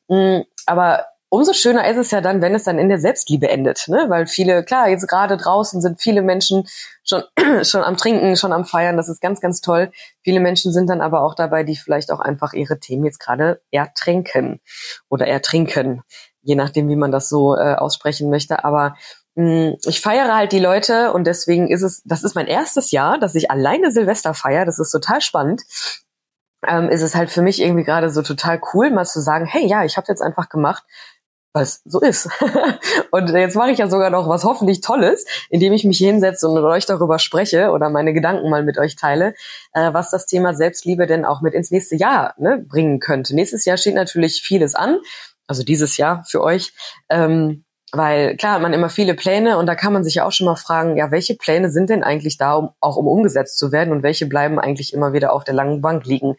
Mm, 0.07 0.43
aber 0.65 1.07
umso 1.29 1.53
schöner 1.53 1.87
ist 1.89 1.97
es 1.97 2.11
ja 2.11 2.21
dann, 2.21 2.41
wenn 2.41 2.55
es 2.55 2.63
dann 2.63 2.79
in 2.79 2.89
der 2.89 2.99
Selbstliebe 2.99 3.49
endet, 3.49 3.87
ne? 3.87 4.05
Weil 4.07 4.27
viele, 4.27 4.63
klar, 4.63 4.89
jetzt 4.89 5.07
gerade 5.07 5.37
draußen 5.37 5.81
sind 5.81 6.01
viele 6.01 6.21
Menschen 6.21 6.67
schon 7.03 7.23
schon 7.63 7.83
am 7.83 7.97
Trinken, 7.97 8.35
schon 8.37 8.53
am 8.53 8.65
Feiern, 8.65 8.97
das 8.97 9.09
ist 9.09 9.21
ganz, 9.21 9.41
ganz 9.41 9.61
toll. 9.61 9.91
Viele 10.23 10.39
Menschen 10.39 10.71
sind 10.71 10.89
dann 10.89 11.01
aber 11.01 11.21
auch 11.21 11.35
dabei, 11.35 11.63
die 11.63 11.75
vielleicht 11.75 12.11
auch 12.11 12.19
einfach 12.19 12.53
ihre 12.53 12.79
Themen 12.79 13.05
jetzt 13.05 13.19
gerade 13.19 13.61
ertränken 13.71 14.61
oder 15.09 15.27
ertrinken, 15.27 16.03
je 16.41 16.55
nachdem, 16.55 16.87
wie 16.89 16.95
man 16.95 17.11
das 17.11 17.29
so 17.29 17.55
äh, 17.55 17.75
aussprechen 17.75 18.29
möchte. 18.29 18.63
Aber 18.63 18.95
mh, 19.35 19.71
mm, 19.71 19.77
ich 19.85 20.01
feiere 20.01 20.35
halt 20.35 20.51
die 20.51 20.59
Leute 20.59 21.11
und 21.11 21.27
deswegen 21.27 21.69
ist 21.69 21.81
es, 21.81 22.01
das 22.05 22.23
ist 22.23 22.35
mein 22.35 22.47
erstes 22.47 22.91
Jahr, 22.91 23.19
dass 23.19 23.35
ich 23.35 23.51
alleine 23.51 23.91
Silvester 23.91 24.33
feiere. 24.33 24.65
Das 24.65 24.79
ist 24.79 24.91
total 24.91 25.21
spannend 25.21 25.63
ähm, 26.65 26.89
ist 26.89 27.01
es 27.01 27.15
halt 27.15 27.29
für 27.29 27.41
mich 27.41 27.61
irgendwie 27.61 27.83
gerade 27.83 28.09
so 28.09 28.21
total 28.21 28.59
cool, 28.73 28.89
mal 28.89 29.05
zu 29.05 29.21
sagen, 29.21 29.45
hey, 29.45 29.65
ja, 29.65 29.83
ich 29.83 29.97
habe 29.97 30.07
jetzt 30.07 30.21
einfach 30.21 30.49
gemacht, 30.49 30.83
weil 31.57 31.67
so 31.85 31.99
ist. 31.99 32.29
und 33.11 33.29
jetzt 33.29 33.55
mache 33.55 33.71
ich 33.71 33.79
ja 33.79 33.89
sogar 33.89 34.09
noch 34.09 34.29
was 34.29 34.43
hoffentlich 34.43 34.81
Tolles, 34.81 35.25
indem 35.49 35.73
ich 35.73 35.83
mich 35.83 35.97
hinsetze 35.97 36.47
und 36.47 36.55
mit 36.55 36.63
euch 36.63 36.85
darüber 36.85 37.19
spreche 37.19 37.71
oder 37.71 37.89
meine 37.89 38.13
Gedanken 38.13 38.49
mal 38.49 38.63
mit 38.63 38.77
euch 38.77 38.95
teile, 38.95 39.33
äh, 39.73 39.93
was 39.93 40.11
das 40.11 40.25
Thema 40.25 40.53
Selbstliebe 40.53 41.07
denn 41.07 41.25
auch 41.25 41.41
mit 41.41 41.53
ins 41.53 41.71
nächste 41.71 41.95
Jahr 41.95 42.33
ne, 42.37 42.57
bringen 42.57 42.99
könnte. 42.99 43.35
Nächstes 43.35 43.65
Jahr 43.65 43.77
steht 43.77 43.95
natürlich 43.95 44.41
vieles 44.41 44.75
an, 44.75 44.99
also 45.47 45.63
dieses 45.63 45.97
Jahr 45.97 46.23
für 46.27 46.41
euch. 46.41 46.73
Ähm, 47.09 47.63
weil 47.93 48.35
klar 48.35 48.55
hat 48.55 48.61
man 48.61 48.73
immer 48.73 48.89
viele 48.89 49.13
Pläne 49.13 49.57
und 49.57 49.65
da 49.65 49.73
kann 49.73 49.93
man 49.93 50.03
sich 50.03 50.15
ja 50.15 50.25
auch 50.25 50.33
schon 50.33 50.45
mal 50.45 50.57
fragen, 50.57 50.97
ja, 50.97 51.09
welche 51.09 51.35
Pläne 51.35 51.71
sind 51.71 51.89
denn 51.89 52.03
eigentlich 52.03 52.37
da, 52.37 52.55
um 52.55 52.69
auch 52.81 52.97
um 52.97 53.07
umgesetzt 53.07 53.57
zu 53.57 53.71
werden 53.71 53.93
und 53.93 54.03
welche 54.03 54.25
bleiben 54.25 54.59
eigentlich 54.59 54.93
immer 54.93 55.13
wieder 55.13 55.31
auf 55.31 55.45
der 55.45 55.53
langen 55.53 55.81
Bank 55.81 56.05
liegen? 56.05 56.35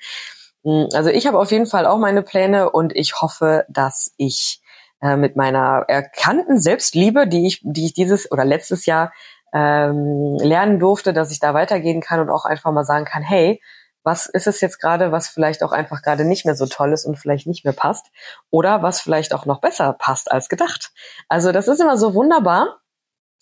Hm, 0.63 0.89
also 0.93 1.09
ich 1.09 1.27
habe 1.27 1.39
auf 1.39 1.51
jeden 1.51 1.67
Fall 1.67 1.87
auch 1.87 1.99
meine 1.99 2.23
Pläne 2.23 2.71
und 2.71 2.95
ich 2.95 3.23
hoffe, 3.23 3.65
dass 3.71 4.13
ich 4.19 4.61
äh, 5.01 5.17
mit 5.17 5.37
meiner 5.37 5.85
erkannten 5.89 6.61
Selbstliebe, 6.61 7.27
die 7.27 7.47
ich, 7.47 7.61
die 7.63 7.87
ich 7.87 7.95
dieses 7.95 8.31
oder 8.31 8.45
letztes 8.45 8.87
Jahr 8.87 9.13
ähm, 9.53 10.37
lernen 10.41 10.79
durfte, 10.79 11.13
dass 11.13 11.31
ich 11.31 11.41
da 11.41 11.55
weitergehen 11.55 12.01
kann 12.01 12.21
und 12.21 12.31
auch 12.31 12.45
einfach 12.45 12.73
mal 12.73 12.85
sagen 12.85 13.05
kann, 13.05 13.23
hey, 13.23 13.61
was 14.03 14.27
ist 14.27 14.47
es 14.47 14.61
jetzt 14.61 14.81
gerade, 14.81 15.13
was 15.13 15.29
vielleicht 15.29 15.63
auch 15.63 15.73
einfach 15.73 16.03
gerade 16.03 16.25
nicht 16.25 16.45
mehr 16.45 16.55
so 16.55 16.67
toll 16.67 16.93
ist 16.93 17.05
und 17.05 17.19
vielleicht 17.19 17.47
nicht 17.47 17.65
mehr 17.65 17.75
passt 17.75 18.07
oder 18.51 18.83
was 18.83 19.01
vielleicht 19.01 19.35
auch 19.35 19.47
noch 19.47 19.61
besser 19.61 19.93
passt 19.93 20.31
als 20.31 20.49
gedacht. 20.49 20.93
Also 21.29 21.53
das 21.53 21.69
ist 21.69 21.81
immer 21.81 21.99
so 21.99 22.15
wunderbar. 22.15 22.81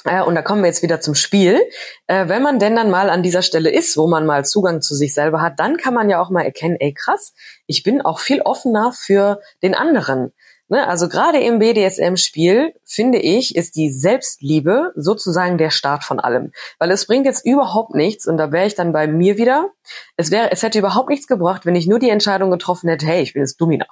Äh, 0.05 0.23
und 0.23 0.35
da 0.35 0.42
kommen 0.42 0.62
wir 0.62 0.69
jetzt 0.69 0.83
wieder 0.83 1.01
zum 1.01 1.14
Spiel. 1.14 1.61
Äh, 2.07 2.29
wenn 2.29 2.42
man 2.42 2.59
denn 2.59 2.77
dann 2.77 2.90
mal 2.90 3.11
an 3.11 3.23
dieser 3.23 3.42
Stelle 3.42 3.71
ist, 3.71 3.97
wo 3.97 4.07
man 4.07 4.27
mal 4.27 4.45
Zugang 4.45 4.83
zu 4.83 4.95
sich 4.95 5.14
selber 5.14 5.40
hat, 5.40 5.59
dann 5.59 5.77
kann 5.77 5.95
man 5.95 6.11
ja 6.11 6.21
auch 6.21 6.31
mal 6.31 6.45
erkennen, 6.45 6.77
ey 6.79 6.92
krass, 6.92 7.35
ich 7.66 7.83
bin 7.83 8.01
auch 8.03 8.19
viel 8.19 8.42
offener 8.42 8.92
für 8.92 9.40
den 9.62 9.75
anderen. 9.75 10.33
Ne, 10.68 10.85
also 10.88 11.09
gerade 11.09 11.38
im 11.38 11.61
BDSM-Spiel, 11.61 12.74
finde 12.85 13.18
ich, 13.18 13.55
ist 13.55 13.76
die 13.76 13.90
Selbstliebe 13.90 14.92
sozusagen 14.96 15.59
der 15.59 15.70
Start 15.70 16.02
von 16.02 16.18
allem. 16.18 16.50
Weil 16.81 16.90
es 16.90 17.07
bringt 17.07 17.24
jetzt 17.24 17.46
überhaupt 17.46 17.94
nichts, 17.94 18.26
und 18.26 18.37
da 18.37 18.50
wäre 18.50 18.66
ich 18.66 18.74
dann 18.74 18.92
bei 18.92 19.07
mir 19.07 19.38
wieder, 19.38 19.70
es 20.16 20.33
wäre, 20.33 20.50
es 20.50 20.64
hätte 20.64 20.81
überhaupt 20.81 21.09
nichts 21.09 21.29
gebracht, 21.29 21.66
wenn 21.66 21.76
ich 21.76 21.87
nur 21.87 22.00
die 22.00 22.11
Entscheidung 22.11 22.50
getroffen 22.50 22.88
hätte, 22.88 23.07
hey, 23.07 23.22
ich 23.22 23.35
bin 23.35 23.42
jetzt 23.42 23.61
Domina. 23.61 23.87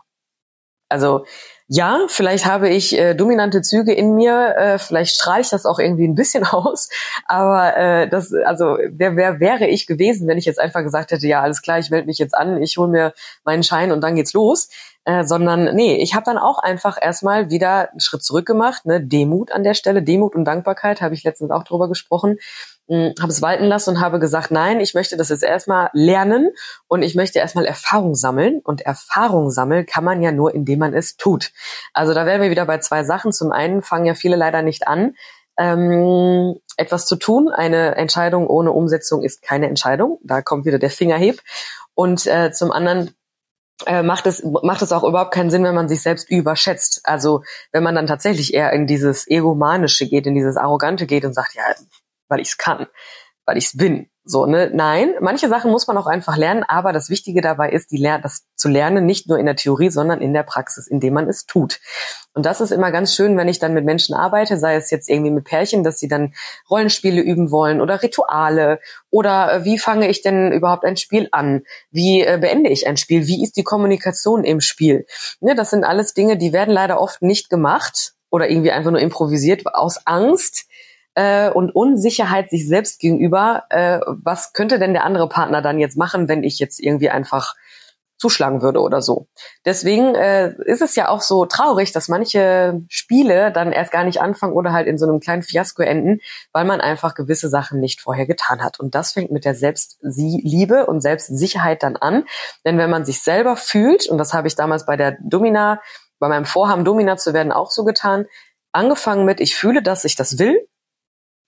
Also 0.89 1.25
ja, 1.67 2.07
vielleicht 2.09 2.45
habe 2.45 2.69
ich 2.69 2.97
äh, 2.99 3.15
dominante 3.15 3.63
Züge 3.63 3.95
in 3.95 4.15
mir, 4.15 4.55
äh, 4.57 4.79
vielleicht 4.79 5.15
strahle 5.15 5.41
ich 5.41 5.49
das 5.49 5.65
auch 5.65 5.79
irgendwie 5.79 6.07
ein 6.07 6.15
bisschen 6.15 6.45
aus, 6.53 6.91
aber 7.27 7.77
äh, 7.77 8.09
das, 8.09 8.35
also 8.35 8.77
wer, 8.91 9.17
wer 9.17 9.41
wäre 9.41 9.67
ich 9.67 9.87
gewesen, 9.87 10.29
wenn 10.29 10.37
ich 10.37 10.45
jetzt 10.45 10.61
einfach 10.61 10.83
gesagt 10.83 11.11
hätte, 11.11 11.27
ja, 11.27 11.41
alles 11.41 11.63
klar, 11.63 11.79
ich 11.79 11.91
melde 11.91 12.07
mich 12.07 12.19
jetzt 12.19 12.35
an, 12.35 12.61
ich 12.63 12.77
hole 12.77 12.91
mir 12.91 13.15
meinen 13.45 13.63
Schein 13.63 13.93
und 13.93 14.03
dann 14.03 14.15
geht's 14.15 14.35
los. 14.35 14.69
Äh, 15.07 15.25
sondern 15.25 15.75
nee, 15.75 15.97
ich 15.97 16.15
habe 16.15 16.25
dann 16.25 16.39
auch 16.39 16.59
einfach 16.59 16.97
erstmal 17.01 17.51
wieder 17.51 17.91
einen 17.91 18.01
Schritt 18.01 18.23
zurück 18.23 18.47
gemacht, 18.47 18.87
ne, 18.87 19.01
Demut 19.03 19.53
an 19.53 19.63
der 19.63 19.75
Stelle, 19.75 20.03
Demut 20.03 20.35
und 20.35 20.45
Dankbarkeit, 20.45 21.03
habe 21.03 21.15
ich 21.15 21.25
letztens 21.25 21.51
auch 21.51 21.65
drüber 21.65 21.89
gesprochen 21.89 22.39
habe 22.89 23.29
es 23.29 23.41
walten 23.41 23.65
lassen 23.65 23.91
und 23.91 24.01
habe 24.01 24.19
gesagt, 24.19 24.51
nein, 24.51 24.81
ich 24.81 24.95
möchte 24.95 25.17
das 25.17 25.31
jetzt 25.31 25.43
erstmal 25.43 25.89
lernen 25.95 26.51
und 26.87 27.03
ich 27.03 27.15
möchte 27.15 27.39
erstmal 27.39 27.65
Erfahrung 27.65 28.15
sammeln. 28.15 28.61
Und 28.63 28.83
Erfahrung 28.83 29.51
sammeln 29.51 29.87
kann 29.87 30.05
man 30.05 30.21
ja 30.21 30.33
nur, 30.33 30.55
indem 30.55 30.81
man 30.81 30.93
es 30.93 31.17
tut. 31.17 31.53
Also 31.95 32.13
da 32.13 32.27
wären 32.27 32.43
wir 32.43 32.51
wieder 32.51 32.67
bei 32.67 32.79
zwei 32.79 33.05
Sachen. 33.05 33.33
Zum 33.33 33.53
einen 33.53 33.83
fangen 33.83 34.05
ja 34.05 34.15
viele 34.15 34.37
leider 34.37 34.61
nicht 34.61 34.87
an, 34.87 35.15
ähm, 35.57 36.57
etwas 36.77 37.07
zu 37.07 37.17
tun. 37.17 37.49
Eine 37.49 37.95
Entscheidung 37.95 38.47
ohne 38.47 38.73
Umsetzung 38.73 39.23
ist 39.23 39.41
keine 39.41 39.67
Entscheidung. 39.67 40.19
Da 40.23 40.43
kommt 40.43 40.67
wieder 40.67 40.79
der 40.79 40.91
Fingerheb. 40.91 41.41
Und 41.95 42.27
äh, 42.27 42.53
zum 42.53 42.71
anderen 42.71 43.15
äh, 43.87 44.03
macht 44.03 44.27
es 44.27 44.45
macht 44.45 44.83
es 44.83 44.93
auch 44.93 45.05
überhaupt 45.05 45.35
keinen 45.35 45.51
Sinn, 45.51 45.65
wenn 45.65 45.75
man 45.75 45.89
sich 45.89 46.03
selbst 46.03 46.31
überschätzt. 46.31 47.01
Also 47.05 47.43
wenn 47.73 47.83
man 47.83 47.95
dann 47.95 48.07
tatsächlich 48.07 48.55
eher 48.55 48.73
in 48.73 48.87
dieses 48.87 49.29
egomanische 49.29 50.09
geht, 50.09 50.27
in 50.27 50.35
dieses 50.35 50.57
arrogante 50.57 51.07
geht 51.07 51.25
und 51.25 51.35
sagt, 51.35 51.55
ja, 51.55 51.63
weil 52.29 52.41
ich 52.41 52.49
es 52.49 52.57
kann, 52.57 52.87
weil 53.45 53.57
ich 53.57 53.67
es 53.67 53.77
bin. 53.77 54.09
So, 54.27 54.47
ne? 54.47 54.71
Nein, 54.73 55.15
manche 55.21 55.51
Sachen 55.51 55.71
muss 55.71 55.87
man 55.87 55.99
auch 55.99 56.07
einfach 56.07 56.39
lernen, 56.39 56.65
aber 56.67 56.95
das 56.95 57.11
Wichtige 57.11 57.43
dabei 57.43 57.69
ist, 57.71 57.91
die 57.91 57.99
Ler 57.99 58.19
das 58.19 58.45
zu 58.57 58.71
lernen, 58.71 59.05
nicht 59.05 59.29
nur 59.29 59.39
in 59.39 59.45
der 59.45 59.55
Theorie, 59.55 59.91
sondern 59.91 60.23
in 60.23 60.33
der 60.33 60.45
Praxis, 60.45 60.87
indem 60.87 61.13
man 61.13 61.29
es 61.29 61.45
tut. 61.45 61.79
Und 62.33 62.47
das 62.47 62.63
ist 62.63 62.71
immer 62.71 62.91
ganz 62.91 63.15
schön, 63.15 63.37
wenn 63.37 63.49
ich 63.49 63.59
dann 63.59 63.75
mit 63.75 63.85
Menschen 63.85 64.15
arbeite, 64.15 64.57
sei 64.57 64.77
es 64.77 64.91
jetzt 64.91 65.11
irgendwie 65.11 65.31
mit 65.31 65.45
Pärchen, 65.45 65.85
dass 65.85 65.99
sie 65.99 66.09
dann 66.09 66.33
Rollenspiele 66.71 67.21
üben 67.21 67.51
wollen 67.51 67.83
oder 67.83 68.03
Rituale 68.03 68.81
oder 69.11 69.53
äh, 69.53 69.65
wie 69.67 69.79
fange 69.79 70.09
ich 70.09 70.23
denn 70.23 70.53
überhaupt 70.53 70.87
ein 70.87 70.97
Spiel 70.97 71.29
an? 71.31 71.65
Wie 71.91 72.23
äh, 72.23 72.39
beende 72.41 72.71
ich 72.71 72.87
ein 72.87 72.97
Spiel? 72.97 73.27
Wie 73.27 73.45
ist 73.45 73.59
die 73.59 73.63
Kommunikation 73.63 74.43
im 74.43 74.63
Spiel? 74.63 75.05
Ne, 75.41 75.55
das 75.55 75.69
sind 75.69 75.85
alles 75.85 76.15
Dinge, 76.15 76.39
die 76.39 76.55
werden 76.55 76.73
leider 76.73 76.99
oft 76.99 77.21
nicht 77.21 77.51
gemacht 77.51 78.15
oder 78.31 78.49
irgendwie 78.51 78.73
einfach 78.73 78.91
nur 78.91 79.01
improvisiert 79.01 79.63
aus 79.67 80.07
Angst, 80.07 80.67
äh, 81.15 81.51
und 81.51 81.75
Unsicherheit 81.75 82.51
sich 82.51 82.67
selbst 82.67 83.01
gegenüber, 83.01 83.65
äh, 83.71 84.01
was 84.07 84.53
könnte 84.53 84.79
denn 84.79 84.93
der 84.93 85.05
andere 85.05 85.29
Partner 85.29 85.63
dann 85.63 85.79
jetzt 85.79 85.97
machen, 85.97 86.29
wenn 86.29 86.43
ich 86.43 86.59
jetzt 86.59 86.81
irgendwie 86.81 87.11
einfach 87.11 87.55
zuschlagen 88.17 88.63
würde 88.63 88.81
oder 88.81 89.03
so. 89.03 89.27
Deswegen 89.65 90.15
äh, 90.15 90.55
ist 90.65 90.81
es 90.81 90.97
ja 90.97 91.09
auch 91.09 91.21
so 91.21 91.47
traurig, 91.47 91.93
dass 91.93 92.09
manche 92.09 92.81
Spiele 92.89 93.53
dann 93.53 93.73
erst 93.73 93.93
gar 93.93 94.05
nicht 94.05 94.21
anfangen 94.21 94.55
oder 94.55 94.73
halt 94.73 94.87
in 94.87 94.99
so 94.99 95.07
einem 95.07 95.21
kleinen 95.21 95.43
Fiasko 95.43 95.83
enden, 95.83 96.21
weil 96.53 96.65
man 96.65 96.81
einfach 96.81 97.15
gewisse 97.15 97.49
Sachen 97.49 97.81
nicht 97.81 98.01
vorher 98.01 98.27
getan 98.27 98.63
hat. 98.63 98.81
Und 98.81 98.95
das 98.95 99.13
fängt 99.13 99.31
mit 99.31 99.45
der 99.45 99.55
Selbstliebe 99.55 100.87
und 100.87 101.01
Selbstsicherheit 101.01 101.83
dann 101.83 101.97
an. 101.97 102.25
Denn 102.65 102.79
wenn 102.79 102.91
man 102.91 103.05
sich 103.05 103.21
selber 103.21 103.57
fühlt, 103.57 104.09
und 104.09 104.19
das 104.19 104.33
habe 104.33 104.49
ich 104.49 104.55
damals 104.55 104.87
bei 104.87 104.97
der 104.97 105.19
Domina, 105.21 105.81
bei 106.19 106.29
meinem 106.29 106.47
Vorhaben 106.47 106.85
Domina 106.85 107.17
zu 107.17 107.35
werden 107.35 107.53
auch 107.53 107.71
so 107.71 107.85
getan, 107.85 108.27
angefangen 108.73 109.25
mit, 109.25 109.41
ich 109.41 109.57
fühle, 109.57 109.83
dass 109.83 110.05
ich 110.05 110.17
das 110.17 110.39
will, 110.39 110.67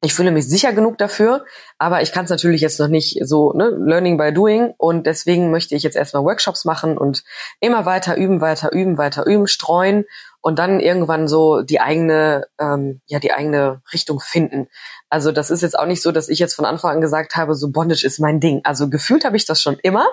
ich 0.02 0.12
fühle 0.12 0.30
mich 0.30 0.46
sicher 0.46 0.72
genug 0.72 0.98
dafür, 0.98 1.44
aber 1.78 2.02
ich 2.02 2.12
kann 2.12 2.24
es 2.24 2.30
natürlich 2.30 2.60
jetzt 2.60 2.78
noch 2.78 2.88
nicht 2.88 3.18
so, 3.22 3.52
ne, 3.54 3.70
Learning 3.70 4.18
by 4.18 4.32
Doing 4.32 4.74
und 4.76 5.06
deswegen 5.06 5.50
möchte 5.50 5.74
ich 5.74 5.82
jetzt 5.82 5.96
erstmal 5.96 6.22
Workshops 6.24 6.64
machen 6.64 6.98
und 6.98 7.24
immer 7.60 7.86
weiter 7.86 8.16
üben, 8.16 8.40
weiter 8.40 8.72
üben, 8.72 8.98
weiter 8.98 9.26
üben, 9.26 9.46
streuen 9.46 10.04
und 10.42 10.58
dann 10.58 10.80
irgendwann 10.80 11.28
so 11.28 11.62
die 11.62 11.80
eigene, 11.80 12.46
ähm, 12.60 13.00
ja, 13.06 13.18
die 13.18 13.32
eigene 13.32 13.82
Richtung 13.92 14.20
finden. 14.20 14.68
Also 15.08 15.32
das 15.32 15.50
ist 15.50 15.62
jetzt 15.62 15.78
auch 15.78 15.86
nicht 15.86 16.02
so, 16.02 16.12
dass 16.12 16.28
ich 16.28 16.38
jetzt 16.38 16.54
von 16.54 16.66
Anfang 16.66 16.92
an 16.96 17.00
gesagt 17.00 17.34
habe, 17.34 17.54
so 17.54 17.70
Bondage 17.70 18.06
ist 18.06 18.20
mein 18.20 18.38
Ding. 18.38 18.60
Also 18.64 18.90
gefühlt 18.90 19.24
habe 19.24 19.36
ich 19.36 19.46
das 19.46 19.62
schon 19.62 19.78
immer, 19.82 20.06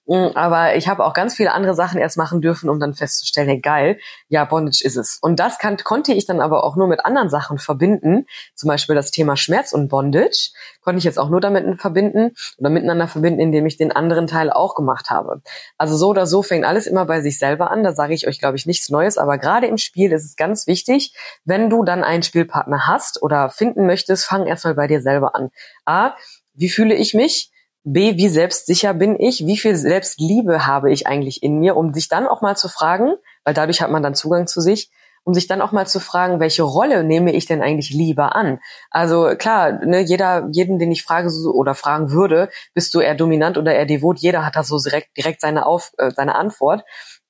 aber 0.07 0.75
ich 0.75 0.87
habe 0.87 1.05
auch 1.05 1.13
ganz 1.13 1.35
viele 1.35 1.53
andere 1.53 1.75
Sachen 1.75 1.99
erst 1.99 2.17
machen 2.17 2.41
dürfen, 2.41 2.69
um 2.69 2.79
dann 2.79 2.95
festzustellen, 2.95 3.47
hey 3.47 3.59
geil, 3.59 3.99
ja, 4.27 4.45
Bondage 4.45 4.83
ist 4.83 4.97
es. 4.97 5.19
Und 5.21 5.39
das 5.39 5.59
kann, 5.59 5.77
konnte 5.77 6.13
ich 6.13 6.25
dann 6.25 6.41
aber 6.41 6.63
auch 6.63 6.75
nur 6.75 6.87
mit 6.87 7.05
anderen 7.05 7.29
Sachen 7.29 7.59
verbinden. 7.59 8.25
Zum 8.55 8.67
Beispiel 8.67 8.95
das 8.95 9.11
Thema 9.11 9.37
Schmerz 9.37 9.73
und 9.73 9.89
Bondage 9.89 10.51
konnte 10.81 10.97
ich 10.97 11.03
jetzt 11.03 11.19
auch 11.19 11.29
nur 11.29 11.39
damit 11.39 11.79
verbinden 11.79 12.31
oder 12.57 12.69
miteinander 12.69 13.07
verbinden, 13.07 13.39
indem 13.39 13.65
ich 13.67 13.77
den 13.77 13.91
anderen 13.91 14.25
Teil 14.25 14.51
auch 14.51 14.73
gemacht 14.73 15.11
habe. 15.11 15.41
Also 15.77 15.95
so 15.95 16.09
oder 16.09 16.25
so 16.25 16.41
fängt 16.41 16.65
alles 16.65 16.87
immer 16.87 17.05
bei 17.05 17.21
sich 17.21 17.37
selber 17.37 17.69
an. 17.69 17.83
Da 17.83 17.93
sage 17.93 18.15
ich 18.15 18.27
euch, 18.27 18.39
glaube 18.39 18.57
ich, 18.57 18.65
nichts 18.65 18.89
Neues. 18.89 19.17
Aber 19.19 19.37
gerade 19.37 19.67
im 19.67 19.77
Spiel 19.77 20.11
ist 20.11 20.25
es 20.25 20.35
ganz 20.35 20.65
wichtig, 20.65 21.15
wenn 21.45 21.69
du 21.69 21.83
dann 21.83 22.03
einen 22.03 22.23
Spielpartner 22.23 22.87
hast 22.87 23.21
oder 23.21 23.49
finden 23.49 23.85
möchtest, 23.85 24.25
fang 24.25 24.47
erstmal 24.47 24.73
bei 24.73 24.87
dir 24.87 25.01
selber 25.01 25.35
an. 25.35 25.51
A, 25.85 26.15
wie 26.53 26.69
fühle 26.69 26.95
ich 26.95 27.13
mich? 27.13 27.51
B, 27.83 28.15
wie 28.17 28.29
selbstsicher 28.29 28.93
bin 28.93 29.19
ich? 29.19 29.45
Wie 29.45 29.57
viel 29.57 29.75
Selbstliebe 29.75 30.67
habe 30.67 30.91
ich 30.91 31.07
eigentlich 31.07 31.41
in 31.41 31.59
mir? 31.59 31.75
Um 31.75 31.93
sich 31.93 32.07
dann 32.09 32.27
auch 32.27 32.41
mal 32.41 32.55
zu 32.55 32.69
fragen, 32.69 33.15
weil 33.43 33.53
dadurch 33.53 33.81
hat 33.81 33.89
man 33.89 34.03
dann 34.03 34.13
Zugang 34.13 34.45
zu 34.45 34.61
sich, 34.61 34.91
um 35.23 35.33
sich 35.33 35.47
dann 35.47 35.61
auch 35.61 35.71
mal 35.71 35.87
zu 35.87 35.99
fragen, 35.99 36.39
welche 36.39 36.63
Rolle 36.63 37.03
nehme 37.03 37.31
ich 37.31 37.45
denn 37.45 37.61
eigentlich 37.61 37.91
lieber 37.91 38.35
an? 38.35 38.59
Also 38.89 39.35
klar, 39.37 39.83
ne, 39.85 40.01
jeder, 40.01 40.47
jeden, 40.51 40.79
den 40.79 40.91
ich 40.91 41.03
frage 41.03 41.29
oder 41.53 41.75
fragen 41.75 42.11
würde, 42.11 42.49
bist 42.73 42.93
du 42.93 42.99
eher 42.99 43.15
dominant 43.15 43.57
oder 43.57 43.73
eher 43.73 43.85
devot? 43.85 44.19
Jeder 44.19 44.45
hat 44.45 44.55
da 44.55 44.63
so 44.63 44.79
direkt, 44.79 45.17
direkt 45.17 45.41
seine, 45.41 45.65
Auf, 45.65 45.91
äh, 45.97 46.11
seine 46.11 46.35
Antwort. 46.35 46.83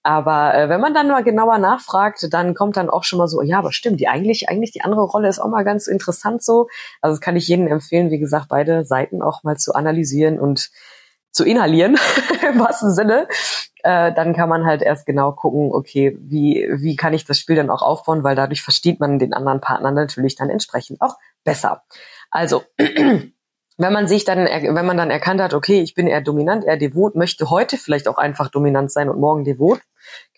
Aber 0.03 0.55
äh, 0.55 0.69
wenn 0.69 0.81
man 0.81 0.93
dann 0.93 1.07
mal 1.07 1.23
genauer 1.23 1.59
nachfragt, 1.59 2.27
dann 2.31 2.55
kommt 2.55 2.77
dann 2.77 2.89
auch 2.89 3.03
schon 3.03 3.19
mal 3.19 3.27
so, 3.27 3.41
ja, 3.41 3.59
aber 3.59 3.71
stimmt, 3.71 3.99
die 3.99 4.07
eigentlich, 4.07 4.49
eigentlich 4.49 4.71
die 4.71 4.81
andere 4.81 5.03
Rolle 5.03 5.27
ist 5.27 5.39
auch 5.39 5.49
mal 5.49 5.63
ganz 5.63 5.87
interessant 5.87 6.43
so. 6.43 6.67
Also 7.01 7.13
das 7.13 7.21
kann 7.21 7.35
ich 7.35 7.47
jedem 7.47 7.67
empfehlen, 7.67 8.09
wie 8.09 8.19
gesagt, 8.19 8.47
beide 8.49 8.83
Seiten 8.83 9.21
auch 9.21 9.43
mal 9.43 9.57
zu 9.57 9.73
analysieren 9.73 10.39
und 10.39 10.71
zu 11.31 11.45
inhalieren, 11.45 11.97
im 12.53 12.59
wahrsten 12.59 12.91
Sinne. 12.91 13.27
Äh, 13.83 14.13
dann 14.13 14.33
kann 14.33 14.49
man 14.49 14.65
halt 14.65 14.81
erst 14.81 15.05
genau 15.05 15.31
gucken, 15.31 15.71
okay, 15.71 16.17
wie, 16.19 16.67
wie 16.73 16.95
kann 16.95 17.13
ich 17.13 17.25
das 17.25 17.39
Spiel 17.39 17.55
dann 17.55 17.69
auch 17.69 17.81
aufbauen, 17.81 18.23
weil 18.23 18.35
dadurch 18.35 18.61
versteht 18.61 18.99
man 18.99 19.19
den 19.19 19.33
anderen 19.33 19.61
Partner 19.61 19.91
natürlich 19.91 20.35
dann 20.35 20.49
entsprechend 20.49 21.01
auch 21.01 21.17
besser. 21.43 21.83
Also, 22.29 22.63
wenn 23.77 23.93
man 23.93 24.07
sich 24.07 24.25
dann, 24.25 24.45
wenn 24.45 24.85
man 24.85 24.97
dann 24.97 25.11
erkannt 25.11 25.41
hat, 25.41 25.53
okay, 25.53 25.81
ich 25.81 25.93
bin 25.93 26.07
eher 26.07 26.21
dominant, 26.21 26.65
eher 26.65 26.77
devot, 26.77 27.15
möchte 27.15 27.49
heute 27.49 27.77
vielleicht 27.77 28.07
auch 28.07 28.17
einfach 28.17 28.49
dominant 28.49 28.91
sein 28.91 29.09
und 29.09 29.19
morgen 29.19 29.43
devot, 29.43 29.79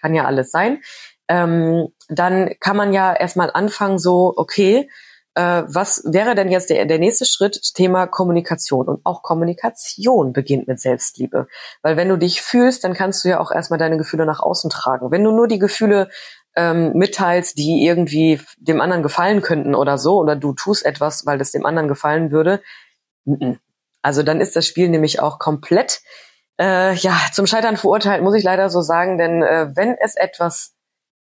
kann 0.02 0.14
ja 0.14 0.26
alles 0.26 0.52
sein, 0.52 0.82
ähm, 1.28 1.88
dann 2.10 2.52
kann 2.60 2.78
man 2.78 2.94
ja 2.94 3.14
erstmal 3.14 3.52
anfangen 3.52 3.98
so, 3.98 4.34
okay, 4.36 4.90
äh, 5.36 5.64
was 5.66 6.04
wäre 6.06 6.36
denn 6.36 6.50
jetzt 6.50 6.70
der, 6.70 6.86
der 6.86 7.00
nächste 7.00 7.26
Schritt? 7.26 7.60
Thema 7.74 8.08
Kommunikation. 8.08 8.88
Und 8.88 9.02
auch 9.04 9.24
Kommunikation 9.24 10.32
beginnt 10.34 10.68
mit 10.68 10.80
Selbstliebe. 10.80 11.48
Weil 11.82 11.98
wenn 11.98 12.10
du 12.10 12.18
dich 12.18 12.42
fühlst, 12.42 12.84
dann 12.84 12.94
kannst 12.94 13.24
du 13.24 13.30
ja 13.30 13.40
auch 13.40 13.52
erstmal 13.52 13.80
deine 13.80 13.98
Gefühle 13.98 14.26
nach 14.26 14.42
außen 14.42 14.70
tragen. 14.70 15.12
Wenn 15.12 15.24
du 15.24 15.32
nur 15.32 15.48
die 15.48 15.60
Gefühle 15.60 16.10
ähm, 16.56 16.94
mitteilst, 16.94 17.58
die 17.58 17.84
irgendwie 17.86 18.40
dem 18.58 18.80
anderen 18.80 19.02
gefallen 19.02 19.42
könnten 19.42 19.74
oder 19.74 19.98
so, 19.98 20.20
oder 20.20 20.36
du 20.36 20.54
tust 20.54 20.86
etwas, 20.86 21.26
weil 21.26 21.40
das 21.40 21.52
dem 21.52 21.66
anderen 21.66 21.88
gefallen 21.88 22.32
würde, 22.32 22.62
also 24.02 24.24
dann 24.24 24.42
ist 24.42 24.56
das 24.56 24.68
Spiel 24.68 24.90
nämlich 24.90 25.20
auch 25.20 25.40
komplett 25.40 26.02
äh, 26.60 26.94
ja 26.96 27.18
zum 27.32 27.48
Scheitern 27.48 27.78
verurteilt, 27.78 28.24
muss 28.24 28.36
ich 28.36 28.44
leider 28.44 28.70
so 28.70 28.82
sagen, 28.82 29.18
denn 29.18 29.42
äh, 29.42 29.72
wenn 29.76 29.96
es 30.00 30.16
etwas, 30.16 30.76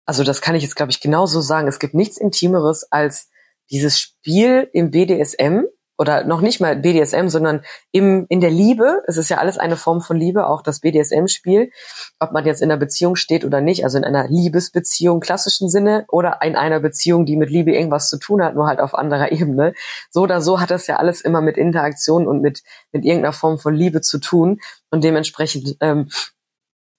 also 0.06 0.24
das 0.24 0.40
kann 0.40 0.54
ich 0.54 0.62
jetzt 0.62 0.76
glaube 0.76 0.90
ich 0.90 1.00
genauso 1.00 1.40
sagen, 1.40 1.68
es 1.68 1.78
gibt 1.78 1.94
nichts 1.94 2.16
Intimeres 2.16 2.90
als 2.90 3.30
dieses 3.70 4.00
Spiel 4.00 4.68
im 4.72 4.90
BDSM 4.90 5.64
oder 6.00 6.24
noch 6.24 6.40
nicht 6.40 6.60
mal 6.60 6.76
BDSM, 6.76 7.28
sondern 7.28 7.60
im, 7.92 8.24
in 8.30 8.40
der 8.40 8.50
Liebe. 8.50 9.02
Es 9.06 9.18
ist 9.18 9.28
ja 9.28 9.36
alles 9.36 9.58
eine 9.58 9.76
Form 9.76 10.00
von 10.00 10.16
Liebe, 10.16 10.46
auch 10.46 10.62
das 10.62 10.80
BDSM-Spiel. 10.80 11.70
Ob 12.18 12.32
man 12.32 12.46
jetzt 12.46 12.62
in 12.62 12.70
einer 12.70 12.80
Beziehung 12.80 13.16
steht 13.16 13.44
oder 13.44 13.60
nicht, 13.60 13.84
also 13.84 13.98
in 13.98 14.04
einer 14.04 14.26
Liebesbeziehung 14.26 15.20
klassischen 15.20 15.68
Sinne 15.68 16.06
oder 16.08 16.38
in 16.42 16.56
einer 16.56 16.80
Beziehung, 16.80 17.26
die 17.26 17.36
mit 17.36 17.50
Liebe 17.50 17.72
irgendwas 17.72 18.08
zu 18.08 18.18
tun 18.18 18.42
hat, 18.42 18.54
nur 18.54 18.66
halt 18.66 18.80
auf 18.80 18.94
anderer 18.94 19.30
Ebene. 19.40 19.74
So 20.08 20.22
oder 20.22 20.40
so 20.40 20.58
hat 20.58 20.70
das 20.70 20.86
ja 20.86 20.96
alles 20.96 21.20
immer 21.20 21.42
mit 21.42 21.58
Interaktion 21.58 22.26
und 22.26 22.40
mit, 22.40 22.62
mit 22.92 23.04
irgendeiner 23.04 23.34
Form 23.34 23.58
von 23.58 23.74
Liebe 23.74 24.00
zu 24.00 24.18
tun. 24.20 24.58
Und 24.90 25.04
dementsprechend 25.04 25.76
ähm, 25.80 26.08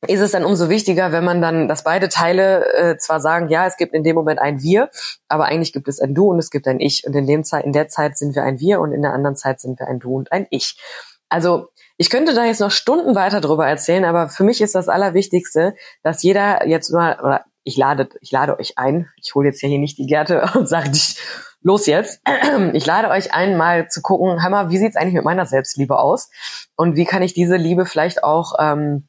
ist 0.08 0.20
es 0.20 0.32
dann 0.32 0.46
umso 0.46 0.70
wichtiger, 0.70 1.12
wenn 1.12 1.24
man 1.24 1.42
dann, 1.42 1.68
dass 1.68 1.84
beide 1.84 2.10
Teile 2.10 2.66
äh, 2.74 2.98
zwar 2.98 3.20
sagen, 3.20 3.50
ja, 3.50 3.68
es 3.68 3.78
gibt 3.78 3.94
in 3.94 4.04
dem 4.04 4.16
Moment 4.16 4.40
ein 4.40 4.62
Wir, 4.62 4.90
aber 5.28 5.46
eigentlich 5.46 5.74
gibt 5.74 5.88
es 5.88 6.00
ein 6.00 6.16
Du 6.16 6.32
und 6.32 6.40
es 6.40 6.50
gibt 6.50 6.68
ein 6.68 6.80
Ich. 6.80 7.06
Und 7.06 7.16
in 7.16 7.28
dem 7.28 7.44
Zeit, 7.44 7.66
in 7.66 7.72
der 7.72 7.88
Zeit 7.88 8.18
sind 8.18 8.36
wir 8.36 8.44
ein 8.44 8.60
Wir 8.60 8.80
und 8.80 8.94
in 8.94 9.04
der 9.04 9.14
anderen 9.14 9.36
Zeit 9.36 9.60
sind 9.60 9.80
wir 9.80 9.88
ein 9.88 10.00
Du 10.00 10.16
und 10.16 10.32
ein 10.32 10.48
Ich. 10.50 10.80
Also 11.30 11.68
ich 11.98 12.10
könnte 12.10 12.34
da 12.34 12.46
jetzt 12.46 12.62
noch 12.62 12.72
Stunden 12.72 13.14
weiter 13.14 13.42
drüber 13.42 13.68
erzählen, 13.68 14.04
aber 14.04 14.28
für 14.28 14.44
mich 14.44 14.60
ist 14.60 14.74
das 14.74 14.90
Allerwichtigste, 14.90 15.76
dass 16.02 16.24
jeder 16.24 16.68
jetzt 16.68 16.90
mal, 16.92 17.20
oder 17.20 17.46
ich 17.64 17.78
lade, 17.78 18.10
ich 18.22 18.32
lade 18.32 18.58
euch 18.58 18.80
ein, 18.80 19.08
ich 19.18 19.36
hole 19.36 19.50
jetzt 19.50 19.62
ja 19.62 19.70
hier 19.70 19.78
nicht 19.78 20.00
die 20.00 20.08
Gärte 20.08 20.50
und 20.56 20.68
sage, 20.68 20.90
los 21.62 21.86
jetzt. 21.86 22.22
Ich 22.74 22.86
lade 22.86 23.10
euch 23.10 23.34
ein, 23.34 23.56
mal 23.56 23.88
zu 23.88 24.02
gucken, 24.02 24.36
mal, 24.50 24.70
wie 24.72 24.78
sieht's 24.78 24.96
eigentlich 24.96 25.14
mit 25.14 25.24
meiner 25.24 25.46
Selbstliebe 25.46 26.00
aus? 26.00 26.30
Und 26.76 26.96
wie 26.96 27.06
kann 27.06 27.22
ich 27.22 27.34
diese 27.34 27.56
Liebe 27.56 27.86
vielleicht 27.86 28.24
auch 28.24 28.56
ähm, 28.60 29.08